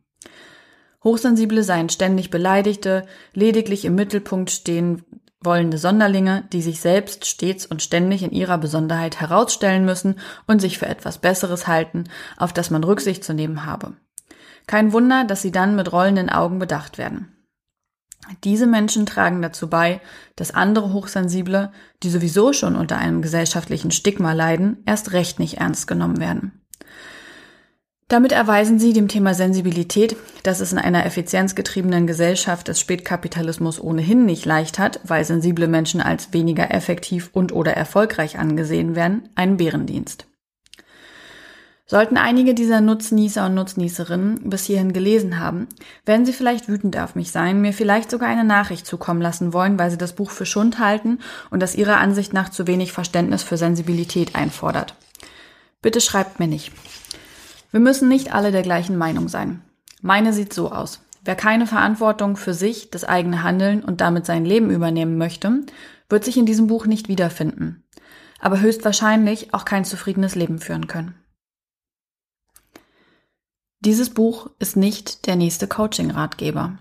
Hochsensible 1.04 1.62
seien 1.62 1.90
ständig 1.90 2.30
beleidigte, 2.30 3.06
lediglich 3.34 3.84
im 3.84 3.94
Mittelpunkt 3.94 4.50
stehen 4.50 5.04
wollende 5.40 5.78
Sonderlinge, 5.78 6.44
die 6.52 6.62
sich 6.62 6.80
selbst 6.80 7.26
stets 7.26 7.64
und 7.64 7.82
ständig 7.82 8.22
in 8.22 8.32
ihrer 8.32 8.58
Besonderheit 8.58 9.20
herausstellen 9.20 9.84
müssen 9.84 10.16
und 10.46 10.60
sich 10.60 10.78
für 10.78 10.86
etwas 10.86 11.18
Besseres 11.18 11.68
halten, 11.68 12.04
auf 12.36 12.52
das 12.52 12.70
man 12.70 12.82
Rücksicht 12.82 13.22
zu 13.22 13.34
nehmen 13.34 13.64
habe. 13.64 13.92
Kein 14.66 14.92
Wunder, 14.92 15.24
dass 15.24 15.42
sie 15.42 15.52
dann 15.52 15.76
mit 15.76 15.92
rollenden 15.92 16.28
Augen 16.28 16.58
bedacht 16.58 16.98
werden. 16.98 17.37
Diese 18.44 18.66
Menschen 18.66 19.06
tragen 19.06 19.42
dazu 19.42 19.68
bei, 19.68 20.00
dass 20.36 20.54
andere 20.54 20.92
Hochsensible, 20.92 21.72
die 22.02 22.10
sowieso 22.10 22.52
schon 22.52 22.76
unter 22.76 22.98
einem 22.98 23.22
gesellschaftlichen 23.22 23.90
Stigma 23.90 24.32
leiden, 24.32 24.82
erst 24.86 25.12
recht 25.12 25.38
nicht 25.38 25.58
ernst 25.58 25.86
genommen 25.86 26.20
werden. 26.20 26.52
Damit 28.08 28.32
erweisen 28.32 28.78
sie 28.78 28.94
dem 28.94 29.08
Thema 29.08 29.34
Sensibilität, 29.34 30.16
dass 30.42 30.60
es 30.60 30.72
in 30.72 30.78
einer 30.78 31.04
effizienzgetriebenen 31.04 32.06
Gesellschaft 32.06 32.68
des 32.68 32.80
Spätkapitalismus 32.80 33.78
ohnehin 33.78 34.24
nicht 34.24 34.46
leicht 34.46 34.78
hat, 34.78 35.00
weil 35.04 35.24
sensible 35.26 35.68
Menschen 35.68 36.00
als 36.00 36.32
weniger 36.32 36.72
effektiv 36.72 37.28
und 37.34 37.52
oder 37.52 37.74
erfolgreich 37.74 38.38
angesehen 38.38 38.96
werden, 38.96 39.28
einen 39.34 39.58
Bärendienst. 39.58 40.26
Sollten 41.90 42.18
einige 42.18 42.52
dieser 42.52 42.82
Nutznießer 42.82 43.46
und 43.46 43.54
Nutznießerinnen 43.54 44.50
bis 44.50 44.64
hierhin 44.64 44.92
gelesen 44.92 45.40
haben, 45.40 45.68
werden 46.04 46.26
sie 46.26 46.34
vielleicht 46.34 46.68
wütend 46.68 46.98
auf 46.98 47.14
mich 47.14 47.32
sein, 47.32 47.62
mir 47.62 47.72
vielleicht 47.72 48.10
sogar 48.10 48.28
eine 48.28 48.44
Nachricht 48.44 48.86
zukommen 48.86 49.22
lassen 49.22 49.54
wollen, 49.54 49.78
weil 49.78 49.90
sie 49.90 49.96
das 49.96 50.12
Buch 50.12 50.30
für 50.30 50.44
Schund 50.44 50.78
halten 50.78 51.18
und 51.50 51.60
das 51.60 51.74
ihrer 51.74 51.96
Ansicht 51.96 52.34
nach 52.34 52.50
zu 52.50 52.66
wenig 52.66 52.92
Verständnis 52.92 53.42
für 53.42 53.56
Sensibilität 53.56 54.36
einfordert. 54.36 54.96
Bitte 55.80 56.02
schreibt 56.02 56.38
mir 56.38 56.46
nicht. 56.46 56.72
Wir 57.70 57.80
müssen 57.80 58.08
nicht 58.08 58.34
alle 58.34 58.52
der 58.52 58.62
gleichen 58.62 58.98
Meinung 58.98 59.28
sein. 59.28 59.62
Meine 60.02 60.34
sieht 60.34 60.52
so 60.52 60.70
aus. 60.70 61.00
Wer 61.24 61.36
keine 61.36 61.66
Verantwortung 61.66 62.36
für 62.36 62.52
sich, 62.52 62.90
das 62.90 63.04
eigene 63.04 63.42
Handeln 63.42 63.82
und 63.82 64.02
damit 64.02 64.26
sein 64.26 64.44
Leben 64.44 64.70
übernehmen 64.70 65.16
möchte, 65.16 65.62
wird 66.10 66.24
sich 66.24 66.36
in 66.36 66.44
diesem 66.44 66.66
Buch 66.66 66.84
nicht 66.84 67.08
wiederfinden, 67.08 67.82
aber 68.40 68.60
höchstwahrscheinlich 68.60 69.54
auch 69.54 69.64
kein 69.64 69.86
zufriedenes 69.86 70.34
Leben 70.34 70.58
führen 70.58 70.86
können. 70.86 71.14
Dieses 73.80 74.10
Buch 74.10 74.50
ist 74.58 74.76
nicht 74.76 75.26
der 75.28 75.36
nächste 75.36 75.68
Coaching-Ratgeber. 75.68 76.78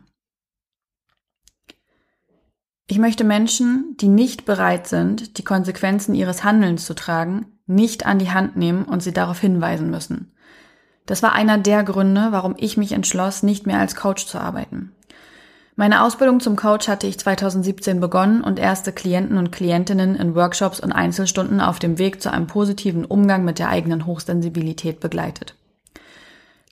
Ich 2.88 2.98
möchte 2.98 3.24
Menschen, 3.24 3.96
die 4.00 4.08
nicht 4.08 4.46
bereit 4.46 4.88
sind, 4.88 5.38
die 5.38 5.44
Konsequenzen 5.44 6.16
ihres 6.16 6.44
Handelns 6.44 6.86
zu 6.86 6.96
tragen, 6.96 7.60
nicht 7.68 8.08
an 8.08 8.18
die 8.18 8.32
Hand 8.32 8.56
nehmen 8.56 8.84
und 8.84 9.04
sie 9.04 9.12
darauf 9.12 9.40
hinweisen 9.40 9.92
müssen. 9.92 10.32
Das 11.06 11.22
war 11.22 11.34
einer 11.34 11.60
der 11.60 11.84
Gründe, 11.84 12.30
warum 12.32 12.56
ich 12.58 12.78
mich 12.78 12.94
entschloss, 12.94 13.44
nicht 13.44 13.68
mehr 13.68 13.80
als 13.80 13.96
Coach 13.96 14.26
zu 14.26 14.40
arbeiten. 14.40 14.94
Meine 15.76 16.02
Ausbildung 16.02 16.40
zum 16.40 16.56
Coach 16.56 16.88
hatte 16.88 17.06
ich 17.06 17.20
2017 17.20 18.00
begonnen 18.00 18.42
und 18.42 18.58
erste 18.58 18.92
Klienten 18.92 19.38
und 19.38 19.52
Klientinnen 19.52 20.16
in 20.16 20.34
Workshops 20.34 20.80
und 20.80 20.94
Einzelstunden 20.94 21.62
auf 21.62 21.78
dem 21.78 22.00
Weg 22.00 22.24
zu 22.24 22.32
einem 22.32 22.48
positiven 22.48 23.06
Umgang 23.06 23.46
mit 23.46 23.60
der 23.60 23.70
eigenen 23.70 24.08
Hochsensibilität 24.08 25.00
begleitet. 25.00 25.57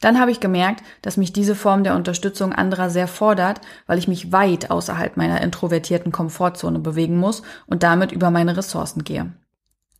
Dann 0.06 0.20
habe 0.20 0.30
ich 0.30 0.40
gemerkt, 0.40 0.84
dass 1.02 1.18
mich 1.18 1.34
diese 1.34 1.56
Form 1.56 1.84
der 1.84 1.96
Unterstützung 1.96 2.54
anderer 2.54 2.92
sehr 2.92 3.08
fordert, 3.08 3.60
weil 3.88 3.98
ich 3.98 4.08
mich 4.08 4.32
weit 4.32 4.70
außerhalb 4.70 5.18
meiner 5.18 5.42
introvertierten 5.42 6.12
Komfortzone 6.12 6.78
bewegen 6.78 7.18
muss 7.18 7.42
und 7.66 7.82
damit 7.82 8.12
über 8.12 8.30
meine 8.30 8.56
Ressourcen 8.56 9.04
gehe. 9.04 9.34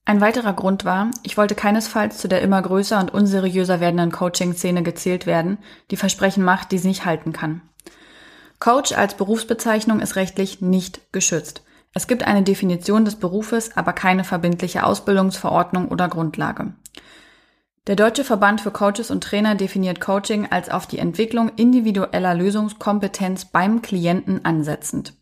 Ein 0.06 0.22
weiterer 0.22 0.54
Grund 0.54 0.86
war, 0.86 1.10
ich 1.24 1.38
wollte 1.38 1.56
keinesfalls 1.56 2.20
zu 2.20 2.28
der 2.28 2.44
immer 2.44 2.62
größer 2.62 3.00
und 3.00 3.16
unseriöser 3.16 3.80
werdenden 3.80 4.12
Coaching-Szene 4.12 4.84
gezählt 4.84 5.26
werden, 5.26 5.58
die 5.90 5.98
Versprechen 5.98 6.44
macht, 6.44 6.72
die 6.72 6.78
sie 6.78 6.90
nicht 6.90 7.06
halten 7.06 7.34
kann. 7.34 7.62
Coach 8.60 8.92
als 8.92 9.16
Berufsbezeichnung 9.16 10.02
ist 10.02 10.18
rechtlich 10.18 10.62
nicht 10.62 11.14
geschützt. 11.14 11.64
Es 11.96 12.06
gibt 12.06 12.28
eine 12.28 12.44
Definition 12.44 13.06
des 13.06 13.16
Berufes, 13.16 13.76
aber 13.76 13.94
keine 13.94 14.24
verbindliche 14.24 14.84
Ausbildungsverordnung 14.84 15.88
oder 15.88 16.10
Grundlage. 16.10 16.74
Der 17.88 17.96
Deutsche 17.96 18.24
Verband 18.24 18.62
für 18.62 18.72
Coaches 18.72 19.12
und 19.12 19.24
Trainer 19.24 19.54
definiert 19.54 20.02
Coaching 20.02 20.48
als 20.50 20.70
auf 20.70 20.88
die 20.88 20.98
Entwicklung 20.98 21.52
individueller 21.56 22.34
Lösungskompetenz 22.34 23.46
beim 23.46 23.84
Klienten 23.84 24.44
ansetzend. 24.44 25.14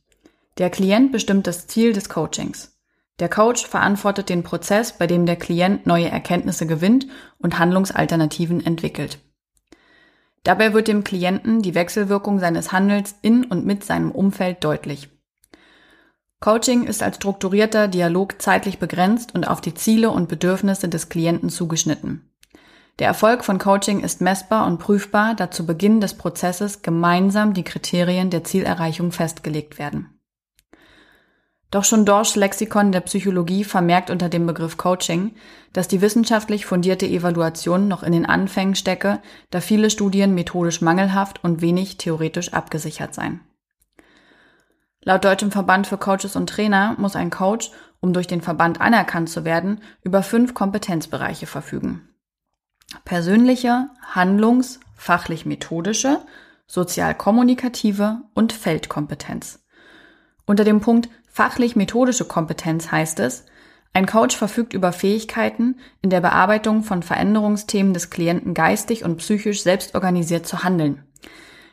Der 0.57 0.69
Klient 0.69 1.11
bestimmt 1.11 1.45
das 1.45 1.67
Ziel 1.67 1.91
des 1.91 2.07
Coachings. 2.07 2.77
Der 3.19 3.27
Coach 3.27 3.67
verantwortet 3.67 4.29
den 4.29 4.43
Prozess, 4.43 4.97
bei 4.97 5.07
dem 5.07 5.25
der 5.25 5.35
Klient 5.35 5.85
neue 5.85 6.07
Erkenntnisse 6.07 6.65
gewinnt 6.65 7.07
und 7.37 7.59
Handlungsalternativen 7.59 8.65
entwickelt. 8.65 9.19
Dabei 10.43 10.73
wird 10.73 10.87
dem 10.87 11.03
Klienten 11.03 11.61
die 11.61 11.75
Wechselwirkung 11.75 12.39
seines 12.39 12.71
Handels 12.71 13.15
in 13.21 13.43
und 13.43 13.65
mit 13.65 13.83
seinem 13.83 14.11
Umfeld 14.11 14.63
deutlich. 14.63 15.09
Coaching 16.39 16.85
ist 16.85 17.03
als 17.03 17.17
strukturierter 17.17 17.89
Dialog 17.89 18.41
zeitlich 18.41 18.79
begrenzt 18.79 19.35
und 19.35 19.47
auf 19.47 19.59
die 19.59 19.73
Ziele 19.73 20.11
und 20.11 20.29
Bedürfnisse 20.29 20.87
des 20.87 21.09
Klienten 21.09 21.49
zugeschnitten. 21.49 22.29
Der 22.99 23.07
Erfolg 23.07 23.43
von 23.43 23.57
Coaching 23.57 24.01
ist 24.01 24.21
messbar 24.21 24.67
und 24.67 24.77
prüfbar, 24.77 25.33
da 25.33 25.49
zu 25.49 25.65
Beginn 25.65 25.99
des 25.99 26.13
Prozesses 26.13 26.83
gemeinsam 26.83 27.55
die 27.55 27.63
Kriterien 27.63 28.29
der 28.29 28.43
Zielerreichung 28.43 29.11
festgelegt 29.11 29.79
werden. 29.79 30.09
Doch 31.71 31.83
schon 31.83 32.05
Dorsch 32.05 32.35
Lexikon 32.35 32.91
der 32.91 33.01
Psychologie 33.01 33.63
vermerkt 33.63 34.11
unter 34.11 34.29
dem 34.29 34.45
Begriff 34.45 34.77
Coaching, 34.77 35.33
dass 35.73 35.87
die 35.87 36.01
wissenschaftlich 36.01 36.67
fundierte 36.67 37.07
Evaluation 37.07 37.87
noch 37.87 38.03
in 38.03 38.11
den 38.11 38.27
Anfängen 38.27 38.75
stecke, 38.75 39.23
da 39.49 39.59
viele 39.59 39.89
Studien 39.89 40.35
methodisch 40.35 40.81
mangelhaft 40.81 41.43
und 41.43 41.61
wenig 41.61 41.97
theoretisch 41.97 42.53
abgesichert 42.53 43.15
seien. 43.15 43.39
Laut 45.01 45.25
Deutschem 45.25 45.51
Verband 45.51 45.87
für 45.87 45.97
Coaches 45.97 46.35
und 46.35 46.47
Trainer 46.47 46.95
muss 46.99 47.15
ein 47.15 47.31
Coach, 47.31 47.71
um 48.01 48.13
durch 48.13 48.27
den 48.27 48.41
Verband 48.41 48.79
anerkannt 48.79 49.29
zu 49.29 49.43
werden, 49.43 49.81
über 50.03 50.21
fünf 50.21 50.53
Kompetenzbereiche 50.53 51.47
verfügen 51.47 52.07
persönliche, 53.05 53.89
handlungs-, 54.13 54.79
fachlich-methodische, 54.95 56.21
sozial-kommunikative 56.67 58.21
und 58.33 58.53
Feldkompetenz. 58.53 59.63
Unter 60.45 60.63
dem 60.63 60.81
Punkt 60.81 61.09
fachlich-methodische 61.31 62.25
Kompetenz 62.25 62.91
heißt 62.91 63.19
es, 63.19 63.45
ein 63.93 64.07
Coach 64.07 64.35
verfügt 64.35 64.73
über 64.73 64.91
Fähigkeiten, 64.91 65.75
in 66.01 66.09
der 66.09 66.21
Bearbeitung 66.21 66.83
von 66.83 67.03
Veränderungsthemen 67.03 67.93
des 67.93 68.09
Klienten 68.09 68.55
geistig 68.55 69.03
und 69.03 69.17
psychisch 69.17 69.61
selbstorganisiert 69.61 70.47
zu 70.47 70.63
handeln. 70.63 71.03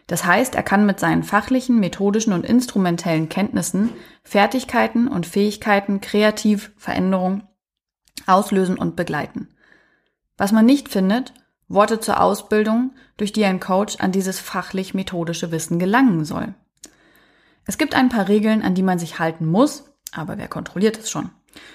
Das 0.07 0.25
heißt, 0.25 0.55
er 0.55 0.63
kann 0.63 0.87
mit 0.87 1.01
seinen 1.01 1.23
fachlichen, 1.23 1.79
methodischen 1.81 2.33
und 2.33 2.45
instrumentellen 2.45 3.29
Kenntnissen 3.29 3.91
Fertigkeiten 4.23 5.09
und 5.09 5.25
Fähigkeiten 5.25 6.01
kreativ 6.01 6.73
Veränderung 6.77 7.45
auslösen 8.27 8.77
und 8.77 8.97
begleiten. 8.97 9.49
Was 10.41 10.53
man 10.53 10.65
nicht 10.65 10.89
findet, 10.89 11.35
Worte 11.69 12.01
zur 12.01 12.19
Ausbildung, 12.19 12.93
durch 13.19 13.31
die 13.31 13.45
ein 13.45 13.61
Coach 13.61 13.97
an 13.99 14.11
dieses 14.11 14.41
fachlich-methodische 14.41 15.53
Wissen 15.53 15.79
gelangen 15.79 16.25
soll. 16.25 16.55
Es 17.67 17.77
gibt 17.77 17.95
ein 17.95 18.09
paar 18.09 18.27
Regeln, 18.27 18.63
an 18.63 18.75
die 18.75 18.83
man 18.83 18.99
sich 18.99 19.19
halten 19.19 19.45
muss, 19.45 19.93
aber 20.13 20.39
wer 20.39 20.49
kontrolliert 20.49 20.99
es 20.99 21.11
schon? 21.11 21.29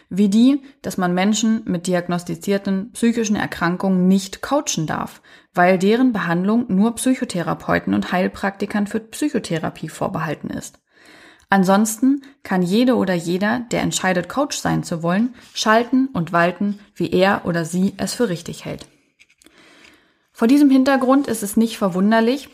Wie 0.10 0.30
die, 0.30 0.64
dass 0.82 0.98
man 0.98 1.14
Menschen 1.14 1.62
mit 1.66 1.86
diagnostizierten 1.86 2.92
psychischen 2.94 3.36
Erkrankungen 3.36 4.08
nicht 4.08 4.42
coachen 4.42 4.88
darf, 4.88 5.22
weil 5.54 5.78
deren 5.78 6.12
Behandlung 6.12 6.66
nur 6.68 6.96
Psychotherapeuten 6.96 7.94
und 7.94 8.12
Heilpraktikern 8.12 8.88
für 8.88 9.00
Psychotherapie 9.00 9.90
vorbehalten 9.90 10.50
ist. 10.50 10.80
Ansonsten 11.56 12.22
kann 12.44 12.64
jede 12.64 12.98
oder 12.98 13.14
jeder, 13.14 13.62
der 13.72 13.82
entscheidet, 13.82 14.28
Coach 14.28 14.58
sein 14.58 14.84
zu 14.84 15.02
wollen, 15.02 15.34
schalten 15.54 16.08
und 16.08 16.34
walten, 16.34 16.80
wie 16.96 17.10
er 17.10 17.46
oder 17.46 17.64
sie 17.64 17.94
es 17.96 18.14
für 18.14 18.28
richtig 18.28 18.66
hält. 18.66 18.86
Vor 20.34 20.50
diesem 20.50 20.70
Hintergrund 20.70 21.28
ist 21.28 21.44
es 21.44 21.56
nicht 21.56 21.78
verwunderlich, 21.78 22.50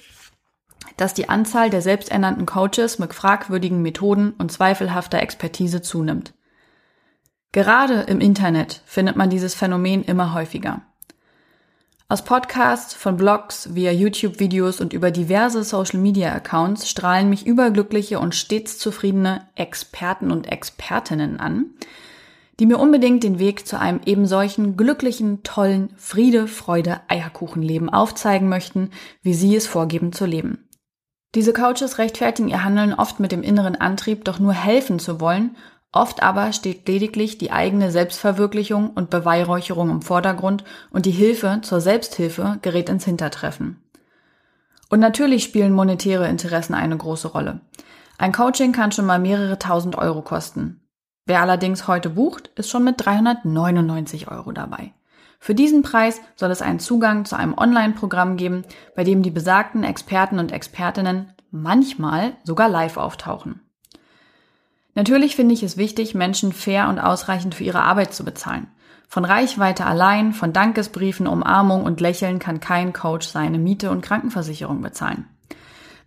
dass 0.97 1.15
die 1.15 1.29
Anzahl 1.29 1.71
der 1.71 1.81
selbsternannten 1.81 2.45
Coaches 2.45 2.99
mit 2.99 3.15
fragwürdigen 3.15 3.81
Methoden 3.81 4.35
und 4.37 4.51
zweifelhafter 4.51 5.19
Expertise 5.19 5.81
zunimmt. 5.81 6.35
Gerade 7.53 8.01
im 8.01 8.21
Internet 8.21 8.83
findet 8.85 9.15
man 9.15 9.31
dieses 9.31 9.55
Phänomen 9.55 10.03
immer 10.03 10.35
häufiger. 10.35 10.83
Aus 12.11 12.25
Podcasts, 12.25 12.93
von 12.93 13.15
Blogs, 13.15 13.73
via 13.73 13.93
YouTube-Videos 13.93 14.81
und 14.81 14.91
über 14.91 15.11
diverse 15.11 15.63
Social-Media-Accounts 15.63 16.89
strahlen 16.89 17.29
mich 17.29 17.47
überglückliche 17.47 18.19
und 18.19 18.35
stets 18.35 18.77
zufriedene 18.77 19.47
Experten 19.55 20.29
und 20.29 20.51
Expertinnen 20.51 21.39
an, 21.39 21.67
die 22.59 22.65
mir 22.65 22.79
unbedingt 22.79 23.23
den 23.23 23.39
Weg 23.39 23.65
zu 23.65 23.79
einem 23.79 24.01
eben 24.05 24.25
solchen 24.25 24.75
glücklichen, 24.75 25.43
tollen 25.43 25.93
Friede, 25.95 26.49
Freude, 26.49 26.99
Eierkuchenleben 27.07 27.89
aufzeigen 27.89 28.49
möchten, 28.49 28.89
wie 29.21 29.33
sie 29.33 29.55
es 29.55 29.65
vorgeben 29.65 30.11
zu 30.11 30.25
leben. 30.25 30.67
Diese 31.33 31.53
Coaches 31.53 31.97
rechtfertigen 31.97 32.49
ihr 32.49 32.65
Handeln 32.65 32.93
oft 32.93 33.21
mit 33.21 33.31
dem 33.31 33.41
inneren 33.41 33.77
Antrieb, 33.77 34.25
doch 34.25 34.37
nur 34.37 34.51
helfen 34.51 34.99
zu 34.99 35.21
wollen 35.21 35.55
Oft 35.93 36.23
aber 36.23 36.53
steht 36.53 36.87
lediglich 36.87 37.37
die 37.37 37.51
eigene 37.51 37.91
Selbstverwirklichung 37.91 38.91
und 38.91 39.09
Beweihräucherung 39.09 39.89
im 39.89 40.01
Vordergrund 40.01 40.63
und 40.91 41.05
die 41.05 41.11
Hilfe 41.11 41.59
zur 41.63 41.81
Selbsthilfe 41.81 42.59
gerät 42.61 42.87
ins 42.87 43.03
Hintertreffen. 43.03 43.83
Und 44.89 44.99
natürlich 44.99 45.43
spielen 45.43 45.73
monetäre 45.73 46.27
Interessen 46.27 46.73
eine 46.73 46.95
große 46.95 47.27
Rolle. 47.27 47.61
Ein 48.17 48.31
Coaching 48.31 48.71
kann 48.71 48.91
schon 48.91 49.05
mal 49.05 49.19
mehrere 49.19 49.59
tausend 49.59 49.97
Euro 49.97 50.21
kosten. 50.21 50.81
Wer 51.25 51.41
allerdings 51.41 51.87
heute 51.87 52.09
bucht, 52.09 52.47
ist 52.55 52.69
schon 52.69 52.83
mit 52.83 52.95
399 53.05 54.29
Euro 54.29 54.51
dabei. 54.51 54.93
Für 55.39 55.55
diesen 55.55 55.81
Preis 55.81 56.21
soll 56.35 56.51
es 56.51 56.61
einen 56.61 56.79
Zugang 56.79 57.25
zu 57.25 57.35
einem 57.35 57.57
Online-Programm 57.57 58.37
geben, 58.37 58.63
bei 58.95 59.03
dem 59.03 59.23
die 59.23 59.31
besagten 59.31 59.83
Experten 59.83 60.39
und 60.39 60.51
Expertinnen 60.51 61.33
manchmal 61.49 62.33
sogar 62.43 62.69
live 62.69 62.97
auftauchen. 62.97 63.61
Natürlich 64.93 65.35
finde 65.35 65.53
ich 65.53 65.63
es 65.63 65.77
wichtig, 65.77 66.15
Menschen 66.15 66.51
fair 66.51 66.89
und 66.89 66.99
ausreichend 66.99 67.55
für 67.55 67.63
ihre 67.63 67.83
Arbeit 67.83 68.13
zu 68.13 68.25
bezahlen. 68.25 68.67
Von 69.07 69.25
Reichweite 69.25 69.85
allein, 69.85 70.33
von 70.33 70.53
Dankesbriefen, 70.53 71.27
Umarmung 71.27 71.83
und 71.83 71.99
Lächeln 71.99 72.39
kann 72.39 72.59
kein 72.59 72.93
Coach 72.93 73.27
seine 73.27 73.57
Miete 73.57 73.91
und 73.91 74.01
Krankenversicherung 74.01 74.81
bezahlen. 74.81 75.25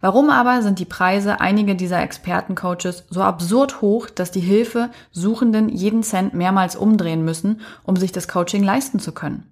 Warum 0.01 0.29
aber 0.29 0.61
sind 0.61 0.79
die 0.79 0.85
Preise 0.85 1.41
einiger 1.41 1.75
dieser 1.75 2.03
Expertencoaches 2.03 3.05
so 3.09 3.23
absurd 3.23 3.81
hoch, 3.81 4.11
dass 4.11 4.31
die 4.31 4.41
Hilfe 4.41 4.91
Suchenden 5.13 5.71
jeden 5.71 6.03
Cent 6.03 6.35
mehrmals 6.35 6.77
umdrehen 6.77 7.25
müssen, 7.25 7.63
um 7.85 7.97
sich 7.97 8.13
das 8.13 8.29
Coaching 8.29 8.63
leisten 8.63 9.01
zu 9.01 9.13
können? 9.13 9.51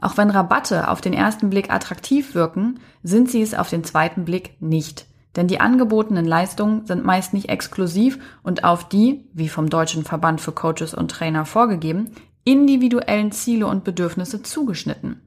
Auch 0.00 0.16
wenn 0.16 0.30
Rabatte 0.30 0.88
auf 0.88 1.00
den 1.00 1.12
ersten 1.12 1.50
Blick 1.50 1.72
attraktiv 1.72 2.34
wirken, 2.34 2.78
sind 3.02 3.30
sie 3.30 3.42
es 3.42 3.54
auf 3.54 3.68
den 3.68 3.84
zweiten 3.84 4.24
Blick 4.24 4.60
nicht. 4.60 5.06
Denn 5.36 5.48
die 5.48 5.60
angebotenen 5.60 6.24
Leistungen 6.24 6.86
sind 6.86 7.04
meist 7.04 7.34
nicht 7.34 7.48
exklusiv 7.48 8.18
und 8.42 8.64
auf 8.64 8.88
die, 8.88 9.24
wie 9.32 9.48
vom 9.48 9.68
Deutschen 9.68 10.04
Verband 10.04 10.40
für 10.40 10.52
Coaches 10.52 10.94
und 10.94 11.10
Trainer 11.10 11.44
vorgegeben, 11.44 12.12
individuellen 12.44 13.32
Ziele 13.32 13.66
und 13.66 13.84
Bedürfnisse 13.84 14.42
zugeschnitten. 14.42 15.20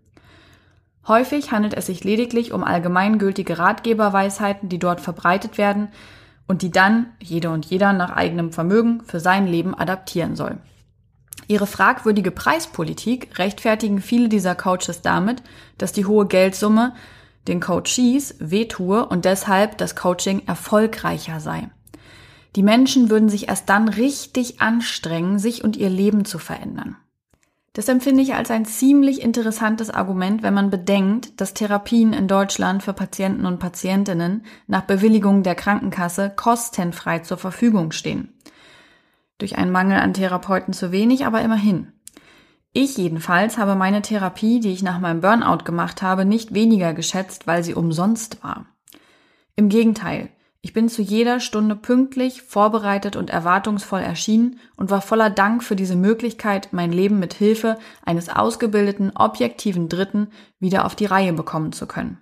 Häufig 1.08 1.52
handelt 1.52 1.74
es 1.74 1.86
sich 1.86 2.04
lediglich 2.04 2.52
um 2.52 2.64
allgemeingültige 2.64 3.58
Ratgeberweisheiten, 3.58 4.70
die 4.70 4.80
dort 4.80 5.02
verbreitet 5.02 5.58
werden 5.58 5.88
und 6.48 6.62
die 6.62 6.72
dann 6.72 7.08
jede 7.22 7.50
und 7.50 7.66
jeder 7.66 7.94
nach 7.94 8.12
eigenem 8.16 8.52
Vermögen 8.52 9.02
für 9.06 9.20
sein 9.20 9.48
Leben 9.48 9.74
adaptieren 9.74 10.36
soll. 10.36 10.58
Ihre 11.48 11.68
fragwürdige 11.68 12.32
Preispolitik 12.32 13.40
rechtfertigen 13.40 14.02
viele 14.02 14.28
dieser 14.28 14.56
Coaches 14.56 15.02
damit, 15.02 15.44
dass 15.78 15.94
die 15.94 16.06
hohe 16.06 16.28
Geldsumme 16.28 16.94
den 17.48 17.60
Coaches 17.60 18.36
wehtue 18.40 19.06
und 19.06 19.26
deshalb 19.26 19.78
das 19.78 19.96
Coaching 19.96 20.44
erfolgreicher 20.48 21.40
sei. 21.40 21.70
Die 22.56 22.64
Menschen 22.64 23.10
würden 23.10 23.30
sich 23.30 23.50
erst 23.50 23.70
dann 23.70 23.88
richtig 23.88 24.62
anstrengen, 24.62 25.40
sich 25.40 25.64
und 25.64 25.78
ihr 25.78 25.90
Leben 25.90 26.26
zu 26.26 26.40
verändern. 26.40 26.98
Das 27.74 27.88
empfinde 27.90 28.24
ich 28.24 28.34
als 28.34 28.50
ein 28.50 28.66
ziemlich 28.66 29.22
interessantes 29.22 29.92
Argument, 29.92 30.42
wenn 30.42 30.56
man 30.56 30.72
bedenkt, 30.72 31.40
dass 31.40 31.54
Therapien 31.54 32.12
in 32.12 32.28
Deutschland 32.28 32.82
für 32.82 32.94
Patienten 32.94 33.46
und 33.46 33.60
Patientinnen 33.60 34.44
nach 34.66 34.82
Bewilligung 34.82 35.44
der 35.44 35.54
Krankenkasse 35.54 36.32
kostenfrei 36.36 37.20
zur 37.20 37.38
Verfügung 37.38 37.92
stehen. 37.92 38.34
Durch 39.38 39.60
einen 39.60 39.72
Mangel 39.72 40.00
an 40.00 40.16
Therapeuten 40.16 40.74
zu 40.74 40.92
wenig, 40.92 41.28
aber 41.28 41.42
immerhin. 41.42 41.92
Ich 42.74 42.98
jedenfalls 42.98 43.58
habe 43.58 43.76
meine 43.76 44.02
Therapie, 44.02 44.60
die 44.60 44.72
ich 44.72 44.84
nach 44.84 45.00
meinem 45.00 45.22
Burnout 45.22 45.64
gemacht 45.64 46.02
habe, 46.02 46.26
nicht 46.26 46.54
weniger 46.54 46.94
geschätzt, 46.94 47.48
weil 47.48 47.64
sie 47.64 47.74
umsonst 47.74 48.44
war. 48.44 48.68
Im 49.56 49.70
Gegenteil, 49.70 50.30
ich 50.62 50.74
bin 50.74 50.90
zu 50.90 51.02
jeder 51.02 51.40
Stunde 51.40 51.76
pünktlich, 51.76 52.42
vorbereitet 52.42 53.16
und 53.16 53.30
erwartungsvoll 53.30 54.02
erschienen 54.02 54.60
und 54.76 54.90
war 54.90 55.02
voller 55.02 55.30
Dank 55.30 55.64
für 55.64 55.76
diese 55.76 55.96
Möglichkeit, 55.96 56.70
mein 56.72 56.92
Leben 56.92 57.20
mit 57.20 57.34
Hilfe 57.34 57.78
eines 58.06 58.30
ausgebildeten, 58.30 59.12
objektiven 59.16 59.88
Dritten 59.88 60.28
wieder 60.60 60.86
auf 60.86 60.96
die 60.96 61.06
Reihe 61.06 61.34
bekommen 61.34 61.72
zu 61.72 61.88
können. 61.88 62.20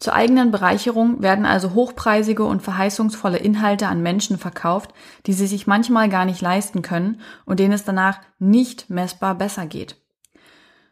Zur 0.00 0.14
eigenen 0.14 0.50
Bereicherung 0.50 1.22
werden 1.22 1.46
also 1.46 1.72
hochpreisige 1.74 2.44
und 2.44 2.62
verheißungsvolle 2.62 3.38
Inhalte 3.38 3.86
an 3.88 4.02
Menschen 4.02 4.38
verkauft, 4.38 4.92
die 5.26 5.32
sie 5.32 5.46
sich 5.46 5.66
manchmal 5.66 6.08
gar 6.08 6.24
nicht 6.24 6.40
leisten 6.40 6.82
können 6.82 7.20
und 7.44 7.60
denen 7.60 7.72
es 7.72 7.84
danach 7.84 8.20
nicht 8.38 8.90
messbar 8.90 9.34
besser 9.34 9.66
geht. 9.66 9.96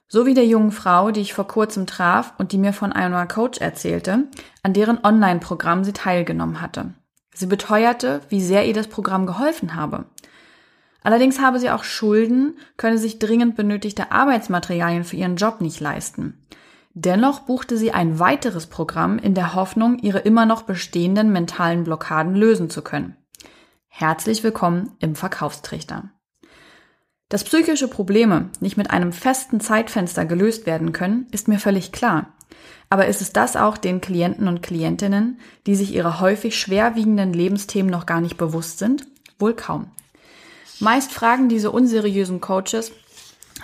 So 0.09 0.27
wie 0.27 0.35
der 0.35 0.47
jungen 0.47 0.73
Frau, 0.73 1.11
die 1.11 1.21
ich 1.21 1.33
vor 1.35 1.47
kurzem 1.47 1.87
traf 1.87 2.35
und 2.39 2.53
die 2.53 2.59
mir 2.59 2.73
von 2.73 2.93
einer 2.93 3.27
Coach 3.27 3.59
erzählte, 3.59 4.29
an 4.63 4.75
deren 4.75 5.03
Online-Programm 5.03 5.85
sie 5.85 5.95
teilgenommen 5.95 6.61
hatte. 6.61 6.93
Sie 7.35 7.47
beteuerte, 7.47 8.21
wie 8.29 8.43
sehr 8.43 8.67
ihr 8.67 8.75
das 8.75 8.89
Programm 8.89 9.27
geholfen 9.27 9.75
habe. 9.75 10.05
Allerdings 11.03 11.41
habe 11.41 11.59
sie 11.59 11.71
auch 11.71 11.83
Schulden, 11.83 12.59
könne 12.77 12.99
sich 12.99 13.19
dringend 13.19 13.57
benötigte 13.57 14.13
Arbeitsmaterialien 14.13 15.05
für 15.05 15.17
ihren 15.17 15.37
Job 15.37 15.61
nicht 15.61 15.81
leisten. 15.81 16.47
Dennoch 16.95 17.41
buchte 17.41 17.79
sie 17.79 17.93
ein 17.93 18.19
weiteres 18.19 18.67
Programm 18.67 19.19
in 19.19 19.35
der 19.35 19.55
Hoffnung, 19.55 19.99
ihre 19.99 20.19
immer 20.19 20.45
noch 20.45 20.63
bestehenden 20.63 21.33
mentalen 21.33 21.85
Blockaden 21.85 22.35
lösen 22.35 22.69
zu 22.69 22.83
können. 22.83 23.17
Herzlich 23.89 24.43
willkommen 24.43 24.91
im 24.99 25.15
Verkaufstrichter. 25.15 26.11
Dass 27.31 27.45
psychische 27.45 27.89
Probleme 27.89 28.51
nicht 28.61 28.77
mit 28.77 28.91
einem 28.91 29.13
festen 29.13 29.59
Zeitfenster 29.59 30.27
gelöst 30.27 30.67
werden 30.67 30.93
können, 30.93 31.27
ist 31.31 31.49
mir 31.49 31.59
völlig 31.59 31.93
klar. 31.93 32.35
Aber 32.91 33.07
ist 33.07 33.23
es 33.23 33.33
das 33.33 33.57
auch 33.57 33.79
den 33.79 34.03
Klienten 34.03 34.47
und 34.47 34.63
Klientinnen, 34.63 35.41
die 35.67 35.77
sich 35.77 35.95
ihrer 35.95 36.21
häufig 36.21 36.59
schwerwiegenden 36.59 37.33
Lebensthemen 37.33 37.91
noch 37.91 38.05
gar 38.05 38.21
nicht 38.21 38.37
bewusst 38.37 38.79
sind? 38.79 39.07
Wohl 39.39 39.55
kaum. 39.55 39.91
Meist 40.79 41.13
fragen 41.13 41.49
diese 41.49 41.71
unseriösen 41.71 42.43
Coaches, 42.43 42.93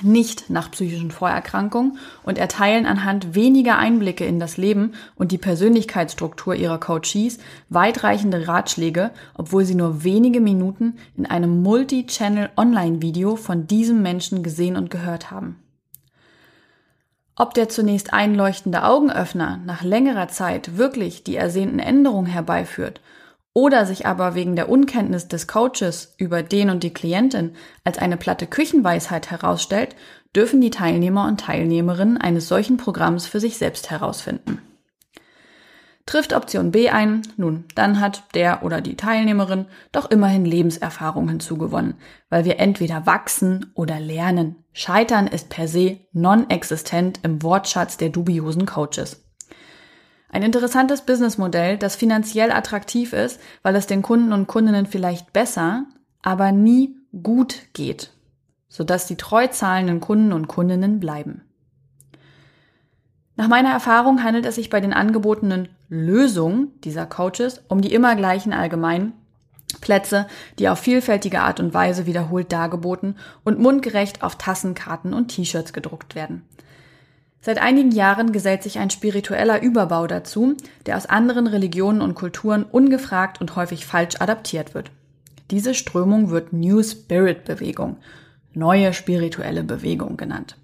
nicht 0.02 0.50
nach 0.50 0.70
psychischen 0.70 1.10
Vorerkrankungen 1.10 1.98
und 2.22 2.38
erteilen 2.38 2.86
anhand 2.86 3.34
weniger 3.34 3.78
Einblicke 3.78 4.24
in 4.24 4.38
das 4.38 4.56
Leben 4.56 4.92
und 5.16 5.32
die 5.32 5.38
Persönlichkeitsstruktur 5.38 6.54
ihrer 6.54 6.78
Coaches 6.78 7.38
weitreichende 7.68 8.48
Ratschläge, 8.48 9.10
obwohl 9.34 9.64
sie 9.64 9.74
nur 9.74 10.04
wenige 10.04 10.40
Minuten 10.40 10.98
in 11.16 11.26
einem 11.26 11.62
Multi-Channel 11.62 12.50
Online-Video 12.56 13.36
von 13.36 13.66
diesem 13.66 14.02
Menschen 14.02 14.42
gesehen 14.42 14.76
und 14.76 14.90
gehört 14.90 15.30
haben. 15.30 15.56
Ob 17.36 17.54
der 17.54 17.68
zunächst 17.68 18.12
einleuchtende 18.12 18.82
Augenöffner 18.82 19.60
nach 19.64 19.82
längerer 19.82 20.26
Zeit 20.26 20.76
wirklich 20.76 21.22
die 21.22 21.36
ersehnten 21.36 21.78
Änderungen 21.78 22.26
herbeiführt 22.26 23.00
oder 23.58 23.86
sich 23.86 24.06
aber 24.06 24.36
wegen 24.36 24.54
der 24.54 24.68
Unkenntnis 24.68 25.26
des 25.26 25.48
Coaches 25.48 26.14
über 26.16 26.44
den 26.44 26.70
und 26.70 26.84
die 26.84 26.92
Klientin 26.94 27.56
als 27.82 27.98
eine 27.98 28.16
platte 28.16 28.46
Küchenweisheit 28.46 29.32
herausstellt, 29.32 29.96
dürfen 30.36 30.60
die 30.60 30.70
Teilnehmer 30.70 31.26
und 31.26 31.40
Teilnehmerinnen 31.40 32.18
eines 32.18 32.46
solchen 32.46 32.76
Programms 32.76 33.26
für 33.26 33.40
sich 33.40 33.58
selbst 33.58 33.90
herausfinden. 33.90 34.62
Trifft 36.06 36.34
Option 36.34 36.70
B 36.70 36.88
ein, 36.88 37.22
nun, 37.36 37.64
dann 37.74 37.98
hat 37.98 38.32
der 38.34 38.62
oder 38.62 38.80
die 38.80 38.94
Teilnehmerin 38.94 39.66
doch 39.90 40.08
immerhin 40.08 40.44
Lebenserfahrung 40.44 41.28
hinzugewonnen, 41.28 41.94
weil 42.30 42.44
wir 42.44 42.60
entweder 42.60 43.06
wachsen 43.06 43.72
oder 43.74 43.98
lernen. 43.98 44.54
Scheitern 44.72 45.26
ist 45.26 45.48
per 45.48 45.66
se 45.66 45.98
non-existent 46.12 47.18
im 47.24 47.42
Wortschatz 47.42 47.96
der 47.96 48.10
dubiosen 48.10 48.66
Coaches. 48.66 49.27
Ein 50.30 50.42
interessantes 50.42 51.02
Businessmodell, 51.02 51.78
das 51.78 51.96
finanziell 51.96 52.52
attraktiv 52.52 53.12
ist, 53.12 53.40
weil 53.62 53.74
es 53.76 53.86
den 53.86 54.02
Kunden 54.02 54.32
und 54.32 54.46
Kundinnen 54.46 54.86
vielleicht 54.86 55.32
besser, 55.32 55.84
aber 56.22 56.52
nie 56.52 56.94
gut 57.22 57.62
geht, 57.72 58.12
sodass 58.68 59.06
die 59.06 59.16
treu 59.16 59.46
zahlenden 59.46 60.00
Kunden 60.00 60.32
und 60.32 60.46
Kundinnen 60.46 61.00
bleiben. 61.00 61.42
Nach 63.36 63.48
meiner 63.48 63.70
Erfahrung 63.70 64.22
handelt 64.22 64.44
es 64.44 64.56
sich 64.56 64.68
bei 64.68 64.80
den 64.80 64.92
angebotenen 64.92 65.68
Lösungen 65.88 66.72
dieser 66.82 67.06
Coaches 67.06 67.62
um 67.68 67.80
die 67.80 67.94
immer 67.94 68.16
gleichen 68.16 68.52
allgemeinen 68.52 69.12
Plätze, 69.80 70.26
die 70.58 70.68
auf 70.68 70.78
vielfältige 70.78 71.40
Art 71.40 71.60
und 71.60 71.72
Weise 71.72 72.06
wiederholt 72.06 72.52
dargeboten 72.52 73.16
und 73.44 73.58
mundgerecht 73.58 74.22
auf 74.22 74.36
Tassen, 74.36 74.74
Karten 74.74 75.14
und 75.14 75.28
T-Shirts 75.28 75.72
gedruckt 75.72 76.14
werden. 76.14 76.42
Seit 77.40 77.58
einigen 77.58 77.92
Jahren 77.92 78.32
gesellt 78.32 78.62
sich 78.62 78.78
ein 78.78 78.90
spiritueller 78.90 79.62
Überbau 79.62 80.06
dazu, 80.06 80.56
der 80.86 80.96
aus 80.96 81.06
anderen 81.06 81.46
Religionen 81.46 82.02
und 82.02 82.14
Kulturen 82.14 82.64
ungefragt 82.64 83.40
und 83.40 83.54
häufig 83.54 83.86
falsch 83.86 84.16
adaptiert 84.20 84.74
wird. 84.74 84.90
Diese 85.50 85.74
Strömung 85.74 86.30
wird 86.30 86.52
New 86.52 86.82
Spirit 86.82 87.44
Bewegung, 87.44 87.96
neue 88.54 88.92
spirituelle 88.92 89.62
Bewegung 89.62 90.16
genannt. 90.16 90.56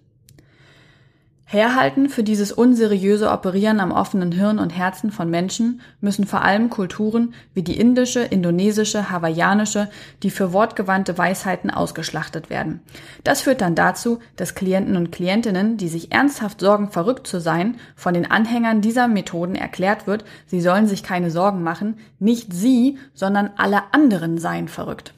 Herhalten 1.46 2.08
für 2.08 2.22
dieses 2.22 2.52
unseriöse 2.52 3.30
Operieren 3.30 3.78
am 3.78 3.92
offenen 3.92 4.32
Hirn 4.32 4.58
und 4.58 4.70
Herzen 4.70 5.12
von 5.12 5.28
Menschen 5.28 5.82
müssen 6.00 6.26
vor 6.26 6.42
allem 6.42 6.70
Kulturen 6.70 7.34
wie 7.52 7.62
die 7.62 7.78
indische, 7.78 8.20
indonesische, 8.20 9.10
hawaiianische, 9.10 9.90
die 10.22 10.30
für 10.30 10.54
wortgewandte 10.54 11.18
Weisheiten 11.18 11.70
ausgeschlachtet 11.70 12.48
werden. 12.48 12.80
Das 13.24 13.42
führt 13.42 13.60
dann 13.60 13.74
dazu, 13.74 14.20
dass 14.36 14.54
Klienten 14.54 14.96
und 14.96 15.12
Klientinnen, 15.12 15.76
die 15.76 15.88
sich 15.88 16.12
ernsthaft 16.12 16.60
sorgen, 16.60 16.90
verrückt 16.90 17.26
zu 17.26 17.40
sein, 17.40 17.76
von 17.94 18.14
den 18.14 18.30
Anhängern 18.30 18.80
dieser 18.80 19.06
Methoden 19.06 19.54
erklärt 19.54 20.06
wird, 20.06 20.24
sie 20.46 20.62
sollen 20.62 20.86
sich 20.86 21.02
keine 21.02 21.30
Sorgen 21.30 21.62
machen, 21.62 21.98
nicht 22.18 22.54
sie, 22.54 22.98
sondern 23.12 23.50
alle 23.58 23.92
anderen 23.92 24.38
seien 24.38 24.68
verrückt. 24.68 25.12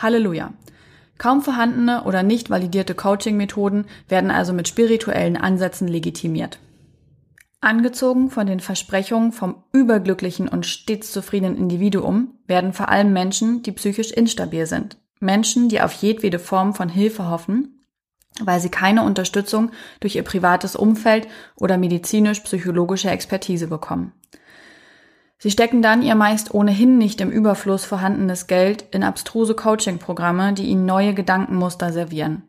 Halleluja. 0.00 0.52
Kaum 1.18 1.42
vorhandene 1.42 2.04
oder 2.04 2.22
nicht 2.22 2.48
validierte 2.48 2.94
Coaching-Methoden 2.94 3.86
werden 4.08 4.30
also 4.30 4.52
mit 4.52 4.68
spirituellen 4.68 5.36
Ansätzen 5.36 5.88
legitimiert. 5.88 6.60
Angezogen 7.60 8.30
von 8.30 8.46
den 8.46 8.60
Versprechungen 8.60 9.32
vom 9.32 9.64
überglücklichen 9.72 10.48
und 10.48 10.64
stets 10.64 11.10
zufriedenen 11.10 11.56
Individuum 11.56 12.34
werden 12.46 12.72
vor 12.72 12.88
allem 12.88 13.12
Menschen, 13.12 13.62
die 13.62 13.72
psychisch 13.72 14.12
instabil 14.12 14.66
sind. 14.66 14.96
Menschen, 15.18 15.68
die 15.68 15.80
auf 15.80 15.92
jedwede 15.94 16.38
Form 16.38 16.72
von 16.72 16.88
Hilfe 16.88 17.28
hoffen, 17.28 17.80
weil 18.40 18.60
sie 18.60 18.68
keine 18.68 19.02
Unterstützung 19.02 19.72
durch 19.98 20.14
ihr 20.14 20.22
privates 20.22 20.76
Umfeld 20.76 21.26
oder 21.56 21.78
medizinisch-psychologische 21.78 23.10
Expertise 23.10 23.66
bekommen. 23.66 24.12
Sie 25.38 25.52
stecken 25.52 25.82
dann 25.82 26.02
ihr 26.02 26.16
meist 26.16 26.52
ohnehin 26.52 26.98
nicht 26.98 27.20
im 27.20 27.30
Überfluss 27.30 27.84
vorhandenes 27.84 28.48
Geld 28.48 28.84
in 28.90 29.04
abstruse 29.04 29.54
Coaching-Programme, 29.54 30.52
die 30.52 30.64
ihnen 30.64 30.84
neue 30.84 31.14
Gedankenmuster 31.14 31.92
servieren. 31.92 32.42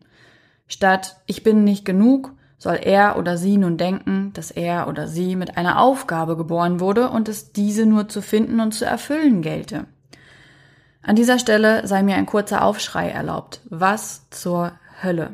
Statt 0.68 1.18
ich 1.28 1.44
bin 1.44 1.64
nicht 1.64 1.86
genug, 1.86 2.34
soll 2.58 2.80
er 2.82 3.18
oder 3.18 3.38
sie 3.38 3.58
nun 3.58 3.78
denken, 3.78 4.32
dass 4.34 4.52
er 4.52 4.88
oder 4.88 5.08
sie 5.08 5.36
mit 5.36 5.56
einer 5.56 5.80
Aufgabe 5.80 6.36
geboren 6.36 6.80
wurde 6.80 7.10
und 7.10 7.30
es 7.30 7.54
diese 7.54 7.86
nur 7.86 8.10
zu 8.10 8.22
finden 8.22 8.60
und 8.60 8.74
zu 8.74 8.86
erfüllen 8.86 9.42
gelte. 9.42 9.86
An 11.02 11.16
dieser 11.16 11.40
Stelle 11.40 11.88
sei 11.88 12.04
mir 12.04 12.16
ein 12.16 12.26
kurzer 12.26 12.64
Aufschrei 12.64 13.10
erlaubt. 13.10 13.62
Was 13.70 14.30
zur 14.32 14.74
Hölle? 15.02 15.32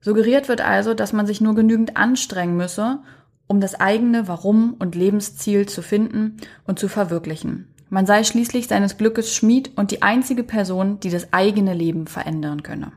Suggeriert 0.00 0.48
wird 0.48 0.60
also, 0.60 0.94
dass 0.94 1.12
man 1.12 1.26
sich 1.26 1.40
nur 1.40 1.54
genügend 1.54 1.96
anstrengen 1.96 2.56
müsse, 2.56 3.00
um 3.46 3.60
das 3.60 3.74
eigene 3.74 4.28
Warum 4.28 4.74
und 4.78 4.94
Lebensziel 4.94 5.66
zu 5.66 5.82
finden 5.82 6.38
und 6.66 6.78
zu 6.78 6.88
verwirklichen. 6.88 7.68
Man 7.90 8.06
sei 8.06 8.24
schließlich 8.24 8.66
seines 8.66 8.96
Glückes 8.96 9.34
Schmied 9.34 9.72
und 9.76 9.90
die 9.90 10.02
einzige 10.02 10.42
Person, 10.42 10.98
die 11.00 11.10
das 11.10 11.32
eigene 11.32 11.74
Leben 11.74 12.06
verändern 12.06 12.62
könne. 12.62 12.92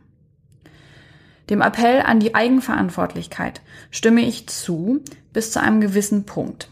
Dem 1.50 1.62
Appell 1.62 2.02
an 2.02 2.20
die 2.20 2.36
Eigenverantwortlichkeit 2.36 3.62
stimme 3.92 4.22
ich 4.22 4.48
zu 4.48 5.02
bis 5.34 5.52
zu 5.52 5.62
einem 5.62 5.82
gewissen 5.82 6.26
Punkt. 6.26 6.70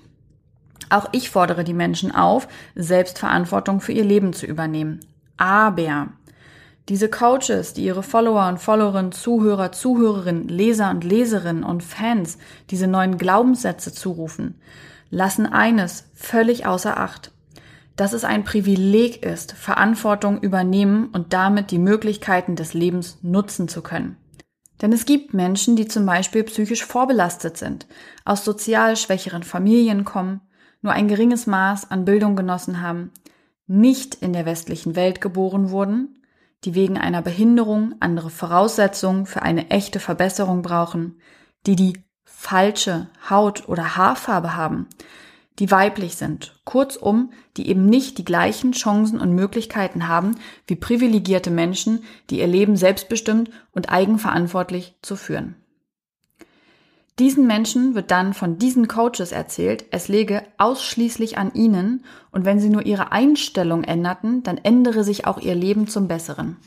Auch 0.89 1.07
ich 1.11 1.29
fordere 1.29 1.63
die 1.63 1.73
Menschen 1.73 2.13
auf, 2.13 2.47
Selbstverantwortung 2.75 3.79
für 3.81 3.91
ihr 3.91 4.03
Leben 4.03 4.33
zu 4.33 4.45
übernehmen. 4.45 4.99
Aber 5.37 6.07
diese 6.89 7.09
Coaches, 7.09 7.73
die 7.73 7.83
ihre 7.83 8.03
Follower 8.03 8.47
und 8.47 8.59
Followerinnen, 8.59 9.11
Zuhörer, 9.11 9.71
Zuhörerinnen, 9.71 10.47
Leser 10.47 10.91
und 10.91 11.03
Leserinnen 11.03 11.63
und 11.63 11.83
Fans 11.83 12.37
diese 12.69 12.87
neuen 12.87 13.17
Glaubenssätze 13.17 13.91
zurufen, 13.91 14.59
lassen 15.09 15.47
eines 15.47 16.09
völlig 16.13 16.65
außer 16.65 16.99
Acht. 16.99 17.31
Dass 17.95 18.13
es 18.13 18.23
ein 18.23 18.43
Privileg 18.43 19.23
ist, 19.23 19.53
Verantwortung 19.53 20.41
übernehmen 20.41 21.07
und 21.07 21.33
damit 21.33 21.71
die 21.71 21.79
Möglichkeiten 21.79 22.55
des 22.55 22.73
Lebens 22.73 23.17
nutzen 23.21 23.67
zu 23.67 23.81
können. 23.81 24.17
Denn 24.81 24.91
es 24.91 25.05
gibt 25.05 25.33
Menschen, 25.33 25.75
die 25.75 25.87
zum 25.87 26.05
Beispiel 26.05 26.43
psychisch 26.43 26.83
vorbelastet 26.83 27.57
sind, 27.57 27.87
aus 28.25 28.43
sozial 28.43 28.97
schwächeren 28.97 29.43
Familien 29.43 30.03
kommen, 30.03 30.41
nur 30.81 30.91
ein 30.91 31.07
geringes 31.07 31.47
Maß 31.47 31.89
an 31.89 32.05
Bildung 32.05 32.35
genossen 32.35 32.81
haben, 32.81 33.11
nicht 33.67 34.15
in 34.15 34.33
der 34.33 34.45
westlichen 34.45 34.95
Welt 34.95 35.21
geboren 35.21 35.71
wurden, 35.71 36.14
die 36.65 36.75
wegen 36.75 36.97
einer 36.97 37.21
Behinderung 37.21 37.95
andere 37.99 38.29
Voraussetzungen 38.29 39.25
für 39.25 39.43
eine 39.43 39.69
echte 39.69 39.99
Verbesserung 39.99 40.61
brauchen, 40.63 41.19
die 41.65 41.75
die 41.75 42.03
falsche 42.23 43.07
Haut- 43.29 43.69
oder 43.69 43.95
Haarfarbe 43.95 44.55
haben, 44.55 44.87
die 45.59 45.71
weiblich 45.71 46.15
sind, 46.15 46.59
kurzum, 46.65 47.31
die 47.55 47.69
eben 47.69 47.85
nicht 47.85 48.17
die 48.17 48.25
gleichen 48.25 48.73
Chancen 48.73 49.19
und 49.19 49.33
Möglichkeiten 49.33 50.07
haben 50.07 50.35
wie 50.67 50.75
privilegierte 50.75 51.51
Menschen, 51.51 52.03
die 52.29 52.39
ihr 52.39 52.47
Leben 52.47 52.75
selbstbestimmt 52.75 53.51
und 53.71 53.89
eigenverantwortlich 53.89 54.95
zu 55.01 55.15
führen. 55.15 55.55
Diesen 57.17 57.47
Menschen 57.47 57.95
wird 57.95 58.11
dann 58.11 58.33
von 58.33 58.57
diesen 58.57 58.89
Coaches 58.89 59.31
erzählt, 59.31 59.85
es 59.91 60.09
lege 60.09 60.43
ausschließlich 60.57 61.37
an 61.37 61.53
ihnen 61.53 62.03
und 62.31 62.43
wenn 62.43 62.59
sie 62.59 62.69
nur 62.69 62.85
ihre 62.85 63.13
Einstellung 63.13 63.85
änderten, 63.85 64.43
dann 64.43 64.57
ändere 64.57 65.05
sich 65.05 65.25
auch 65.25 65.37
ihr 65.37 65.55
Leben 65.55 65.87
zum 65.87 66.09
Besseren. 66.09 66.57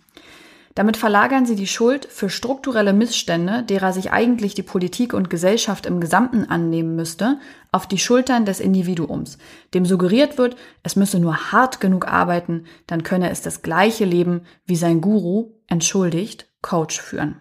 Damit 0.75 0.97
verlagern 0.97 1.45
sie 1.45 1.57
die 1.57 1.67
Schuld 1.67 2.07
für 2.07 2.31
strukturelle 2.31 2.95
Missstände, 2.95 3.63
derer 3.63 3.93
sich 3.93 4.11
eigentlich 4.13 4.55
die 4.55 4.63
Politik 4.63 5.13
und 5.13 5.29
Gesellschaft 5.29 5.85
im 5.85 6.01
Gesamten 6.01 6.45
annehmen 6.45 6.97
müsste, 6.97 7.39
auf 7.71 7.87
die 7.87 7.99
Schultern 7.99 8.47
des 8.47 8.61
Individuums, 8.61 9.37
dem 9.75 9.85
suggeriert 9.85 10.39
wird, 10.39 10.57
es 10.83 10.97
müsse 10.97 11.19
nur 11.19 11.53
hart 11.53 11.81
genug 11.81 12.07
arbeiten, 12.07 12.65
dann 12.87 13.03
könne 13.03 13.29
es 13.29 13.43
das 13.43 13.61
gleiche 13.61 14.07
Leben 14.07 14.43
wie 14.65 14.77
sein 14.77 15.03
Guru, 15.03 15.51
entschuldigt, 15.67 16.49
Coach 16.63 17.01
führen. 17.01 17.37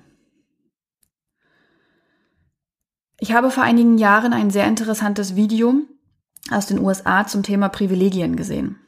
Ich 3.20 3.32
habe 3.32 3.50
vor 3.50 3.64
einigen 3.64 3.98
Jahren 3.98 4.32
ein 4.32 4.52
sehr 4.52 4.68
interessantes 4.68 5.36
Video 5.36 5.82
aus 6.52 6.68
den 6.68 6.80
USA 6.80 7.26
zum 7.26 7.42
Thema 7.42 7.68
Privilegien 7.68 8.36
gesehen. 8.36 8.80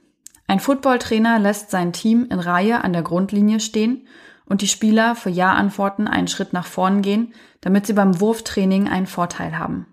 Ein 0.48 0.60
Footballtrainer 0.60 1.40
lässt 1.40 1.72
sein 1.72 1.94
Team 1.94 2.28
in 2.30 2.40
Reihe 2.40 2.84
an 2.84 2.94
der 2.94 3.02
Grundlinie 3.02 3.60
stehen 3.60 4.08
und 4.46 4.62
die 4.62 4.68
Spieler 4.68 5.16
für 5.16 5.30
Ja-Antworten 5.30 6.08
einen 6.08 6.28
Schritt 6.28 6.54
nach 6.54 6.66
vorn 6.68 7.02
gehen, 7.02 7.34
damit 7.62 7.88
sie 7.88 7.94
beim 7.94 8.20
Wurftraining 8.20 8.88
einen 8.88 9.08
Vorteil 9.08 9.58
haben. 9.58 9.88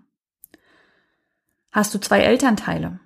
Hast 1.71 1.93
du 1.93 1.99
zwei 1.99 2.21
Elternteile? 2.21 2.99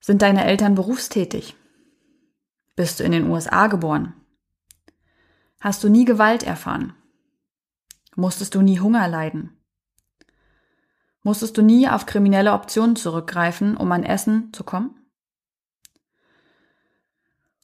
Sind 0.00 0.22
deine 0.22 0.44
Eltern 0.44 0.74
berufstätig? 0.74 1.56
Bist 2.74 3.00
du 3.00 3.04
in 3.04 3.12
den 3.12 3.28
USA 3.28 3.66
geboren? 3.66 4.14
Hast 5.60 5.84
du 5.84 5.88
nie 5.88 6.04
Gewalt 6.04 6.42
erfahren? 6.42 6.94
Musstest 8.16 8.54
du 8.54 8.62
nie 8.62 8.80
Hunger 8.80 9.06
leiden? 9.06 9.59
Musstest 11.22 11.58
du 11.58 11.62
nie 11.62 11.88
auf 11.88 12.06
kriminelle 12.06 12.52
Optionen 12.52 12.96
zurückgreifen, 12.96 13.76
um 13.76 13.92
an 13.92 14.04
Essen 14.04 14.52
zu 14.52 14.64
kommen? 14.64 14.94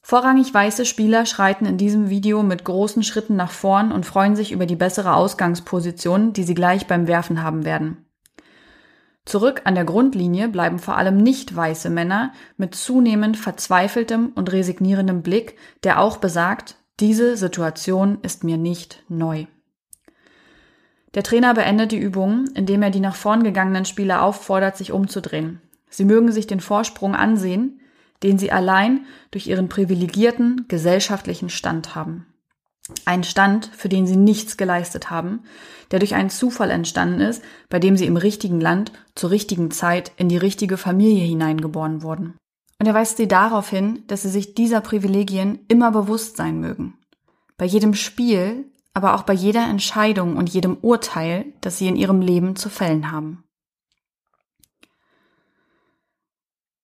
Vorrangig 0.03 0.53
weiße 0.53 0.85
Spieler 0.85 1.25
schreiten 1.25 1.65
in 1.65 1.77
diesem 1.77 2.09
Video 2.09 2.41
mit 2.41 2.63
großen 2.63 3.03
Schritten 3.03 3.35
nach 3.35 3.51
vorn 3.51 3.91
und 3.91 4.05
freuen 4.05 4.37
sich 4.37 4.53
über 4.53 4.65
die 4.65 4.77
bessere 4.77 5.13
Ausgangsposition, 5.13 6.31
die 6.31 6.43
sie 6.43 6.53
gleich 6.53 6.87
beim 6.87 7.07
Werfen 7.07 7.43
haben 7.43 7.65
werden. 7.65 8.05
Zurück 9.25 9.63
an 9.65 9.75
der 9.75 9.83
Grundlinie 9.83 10.47
bleiben 10.47 10.79
vor 10.79 10.95
allem 10.95 11.17
nicht 11.17 11.53
weiße 11.53 11.89
Männer 11.89 12.31
mit 12.55 12.73
zunehmend 12.73 13.35
verzweifeltem 13.35 14.31
und 14.33 14.53
resignierendem 14.53 15.21
Blick, 15.23 15.57
der 15.83 15.99
auch 15.99 16.15
besagt, 16.15 16.77
diese 17.01 17.35
Situation 17.35 18.19
ist 18.21 18.45
mir 18.45 18.55
nicht 18.55 19.03
neu. 19.09 19.45
Der 21.17 21.23
Trainer 21.23 21.55
beendet 21.55 21.91
die 21.91 21.97
Übung, 21.97 22.45
indem 22.53 22.83
er 22.83 22.91
die 22.91 22.99
nach 22.99 23.15
vorn 23.15 23.43
gegangenen 23.43 23.85
Spieler 23.85 24.21
auffordert, 24.21 24.77
sich 24.77 24.91
umzudrehen. 24.91 25.59
Sie 25.89 26.05
mögen 26.05 26.31
sich 26.31 26.45
den 26.45 26.59
Vorsprung 26.59 27.15
ansehen, 27.15 27.81
den 28.21 28.37
sie 28.37 28.51
allein 28.51 29.03
durch 29.31 29.47
ihren 29.47 29.67
privilegierten 29.67 30.65
gesellschaftlichen 30.67 31.49
Stand 31.49 31.95
haben. 31.95 32.27
Ein 33.05 33.23
Stand, 33.23 33.71
für 33.75 33.89
den 33.89 34.05
sie 34.05 34.15
nichts 34.15 34.57
geleistet 34.57 35.09
haben, 35.09 35.41
der 35.89 35.97
durch 35.97 36.13
einen 36.13 36.29
Zufall 36.29 36.69
entstanden 36.69 37.21
ist, 37.21 37.43
bei 37.67 37.79
dem 37.79 37.97
sie 37.97 38.05
im 38.05 38.17
richtigen 38.17 38.61
Land 38.61 38.91
zur 39.15 39.31
richtigen 39.31 39.71
Zeit 39.71 40.11
in 40.17 40.29
die 40.29 40.37
richtige 40.37 40.77
Familie 40.77 41.25
hineingeboren 41.25 42.03
wurden. 42.03 42.35
Und 42.79 42.85
er 42.85 42.93
weist 42.93 43.17
sie 43.17 43.27
darauf 43.27 43.71
hin, 43.71 44.03
dass 44.05 44.21
sie 44.21 44.29
sich 44.29 44.53
dieser 44.53 44.81
Privilegien 44.81 45.57
immer 45.67 45.89
bewusst 45.89 46.37
sein 46.37 46.59
mögen. 46.59 46.93
Bei 47.57 47.65
jedem 47.65 47.95
Spiel, 47.95 48.65
aber 48.97 49.13
auch 49.13 49.21
bei 49.21 49.33
jeder 49.33 49.63
Entscheidung 49.69 50.37
und 50.37 50.49
jedem 50.49 50.75
Urteil, 50.81 51.45
das 51.61 51.77
sie 51.77 51.87
in 51.87 51.95
ihrem 51.95 52.19
Leben 52.19 52.55
zu 52.55 52.67
fällen 52.67 53.11
haben. 53.11 53.43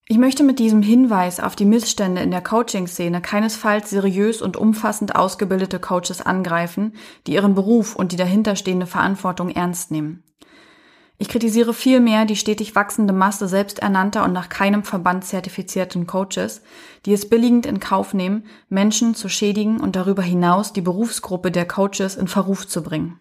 Ich 0.08 0.20
möchte 0.20 0.44
mit 0.44 0.60
diesem 0.60 0.84
Hinweis 0.84 1.40
auf 1.40 1.56
die 1.56 1.66
Missstände 1.66 2.22
in 2.22 2.30
der 2.30 2.44
Coaching-Szene 2.44 3.20
keinesfalls 3.20 3.90
seriös 3.90 4.44
und 4.44 4.58
umfassend 4.58 5.16
ausgebildete 5.16 5.80
Coaches 5.80 6.22
angreifen, 6.22 6.94
die 7.26 7.34
ihren 7.34 7.56
Beruf 7.56 7.96
und 7.96 8.12
die 8.12 8.16
dahinterstehende 8.16 8.86
Verantwortung 8.86 9.50
ernst 9.50 9.90
nehmen. 9.90 10.24
Ich 11.18 11.30
kritisiere 11.30 11.74
vielmehr 11.74 12.26
die 12.26 12.36
stetig 12.36 12.76
wachsende 12.76 13.14
Masse 13.14 13.48
selbsternannter 13.48 14.24
und 14.24 14.34
nach 14.34 14.50
keinem 14.50 14.84
Verband 14.84 15.24
zertifizierten 15.24 16.08
Coaches, 16.08 16.62
die 17.06 17.14
es 17.14 17.30
billigend 17.30 17.66
in 17.66 17.80
Kauf 17.80 18.14
nehmen, 18.14 18.46
Menschen 18.70 19.14
zu 19.14 19.30
schädigen 19.30 19.80
und 19.80 19.96
darüber 19.96 20.24
hinaus 20.24 20.74
die 20.74 20.82
Berufsgruppe 20.82 21.52
der 21.52 21.68
Coaches 21.68 22.16
in 22.16 22.28
Verruf 22.28 22.68
zu 22.68 22.82
bringen. 22.82 23.20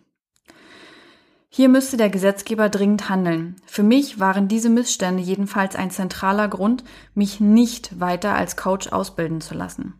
Hier 1.50 1.68
müsste 1.68 1.98
der 1.98 2.08
Gesetzgeber 2.08 2.70
dringend 2.70 3.10
handeln. 3.10 3.56
Für 3.66 3.82
mich 3.82 4.18
waren 4.18 4.48
diese 4.48 4.70
Missstände 4.70 5.22
jedenfalls 5.22 5.76
ein 5.76 5.90
zentraler 5.90 6.48
Grund, 6.48 6.82
mich 7.14 7.40
nicht 7.40 8.00
weiter 8.00 8.34
als 8.34 8.56
Coach 8.56 8.88
ausbilden 8.88 9.42
zu 9.42 9.52
lassen. 9.54 9.92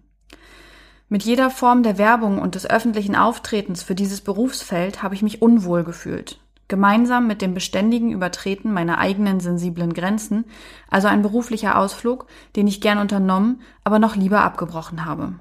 Mit 1.11 1.24
jeder 1.24 1.50
Form 1.50 1.83
der 1.83 1.98
Werbung 1.98 2.38
und 2.38 2.55
des 2.55 2.64
öffentlichen 2.64 3.14
Auftretens 3.14 3.83
für 3.83 3.94
dieses 3.94 4.22
Berufsfeld 4.22 5.02
habe 5.02 5.14
ich 5.14 5.20
mich 5.20 5.42
unwohl 5.42 5.85
gefühlt 5.85 6.40
gemeinsam 6.68 7.27
mit 7.27 7.42
dem 7.42 7.55
beständigen 7.55 8.12
Übertreten 8.12 8.72
meiner 8.72 8.98
eigenen 8.98 9.40
sensiblen 9.40 9.92
Grenzen, 9.92 10.44
also 10.88 11.09
ein 11.09 11.22
beruflicher 11.22 11.79
Ausflug, 11.79 12.27
den 12.57 12.66
ich 12.66 12.81
gern 12.81 12.98
unternommen, 12.98 13.61
aber 13.85 13.98
noch 13.98 14.16
lieber 14.16 14.42
abgebrochen 14.42 15.05
habe. 15.05 15.35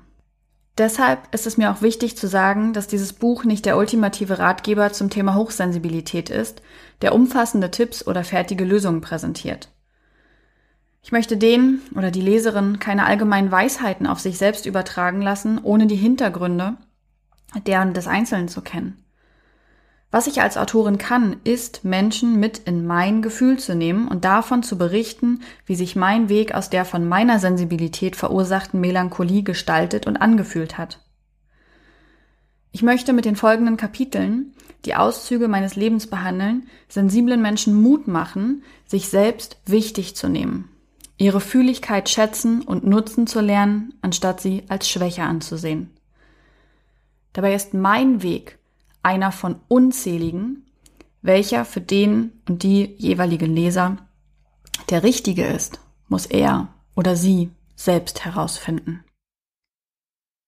Deshalb 0.78 1.34
ist 1.34 1.48
es 1.48 1.58
mir 1.58 1.72
auch 1.72 1.82
wichtig 1.82 2.18
zu 2.18 2.28
sagen, 2.28 2.74
dass 2.74 2.88
dieses 2.88 3.14
Buch 3.14 3.44
nicht 3.44 3.66
der 3.66 3.78
ultimative 3.78 4.40
Ratgeber 4.40 4.92
zum 4.94 5.10
Thema 5.10 5.36
Hochsensibilität 5.36 6.30
ist, 6.30 6.62
der 7.02 7.14
umfassende 7.14 7.72
Tipps 7.72 8.08
oder 8.08 8.24
fertige 8.24 8.64
Lösungen 8.64 9.02
präsentiert. 9.02 9.70
Ich 11.04 11.12
möchte 11.12 11.36
den 11.36 11.82
oder 11.96 12.12
die 12.12 12.22
Leserin 12.22 12.80
keine 12.80 13.06
allgemeinen 13.06 13.52
Weisheiten 13.52 14.08
auf 14.08 14.20
sich 14.20 14.38
selbst 14.38 14.66
übertragen 14.66 15.22
lassen, 15.22 15.60
ohne 15.62 15.88
die 15.88 15.96
Hintergründe 15.96 16.78
deren 17.68 17.94
des 17.94 18.08
Einzelnen 18.08 18.48
zu 18.48 18.62
kennen. 18.62 19.04
Was 20.12 20.28
ich 20.28 20.42
als 20.42 20.58
Autorin 20.58 20.98
kann, 20.98 21.38
ist, 21.46 21.86
Menschen 21.86 22.38
mit 22.38 22.60
in 22.60 22.86
mein 22.86 23.22
Gefühl 23.22 23.58
zu 23.58 23.76
nehmen 23.76 24.10
und 24.10 24.26
davon 24.26 24.62
zu 24.62 24.78
berichten, 24.78 25.40
wie 25.66 25.76
sich 25.76 25.96
mein 25.96 26.28
Weg 26.28 26.54
aus 26.54 26.70
der 26.70 26.84
von 26.84 27.08
meiner 27.08 27.40
Sensibilität 27.40 28.18
verursachten 28.18 28.82
Melancholie 28.82 29.44
gestaltet 29.44 30.08
und 30.08 30.18
angefühlt 30.18 30.78
hat. 30.78 31.00
Ich 32.74 32.84
möchte 32.84 33.14
mit 33.14 33.24
den 33.24 33.38
folgenden 33.38 33.78
Kapiteln, 33.78 34.54
die 34.84 34.96
Auszüge 34.96 35.48
meines 35.48 35.78
Lebens 35.78 36.08
behandeln, 36.08 36.68
sensiblen 36.90 37.42
Menschen 37.42 37.74
Mut 37.74 38.10
machen, 38.10 38.64
sich 38.86 39.08
selbst 39.08 39.62
wichtig 39.66 40.18
zu 40.18 40.28
nehmen, 40.28 40.70
ihre 41.18 41.40
Fühligkeit 41.40 42.10
schätzen 42.10 42.64
und 42.64 42.86
nutzen 42.86 43.28
zu 43.28 43.40
lernen, 43.40 43.94
anstatt 44.02 44.42
sie 44.42 44.64
als 44.68 44.90
Schwäche 44.90 45.24
anzusehen. 45.24 45.92
Dabei 47.32 47.56
ist 47.56 47.74
mein 47.74 48.24
Weg 48.24 48.58
einer 49.04 49.32
von 49.32 49.56
unzähligen, 49.68 50.66
welcher 51.22 51.66
für 51.66 51.82
den 51.82 52.32
und 52.48 52.64
die 52.64 52.96
jeweiligen 52.98 53.56
Leser 53.56 53.98
der 54.90 55.04
richtige 55.04 55.46
ist, 55.46 55.80
muss 56.08 56.26
er 56.26 56.70
oder 56.96 57.16
sie 57.16 57.52
selbst 57.76 58.26
herausfinden. 58.26 59.04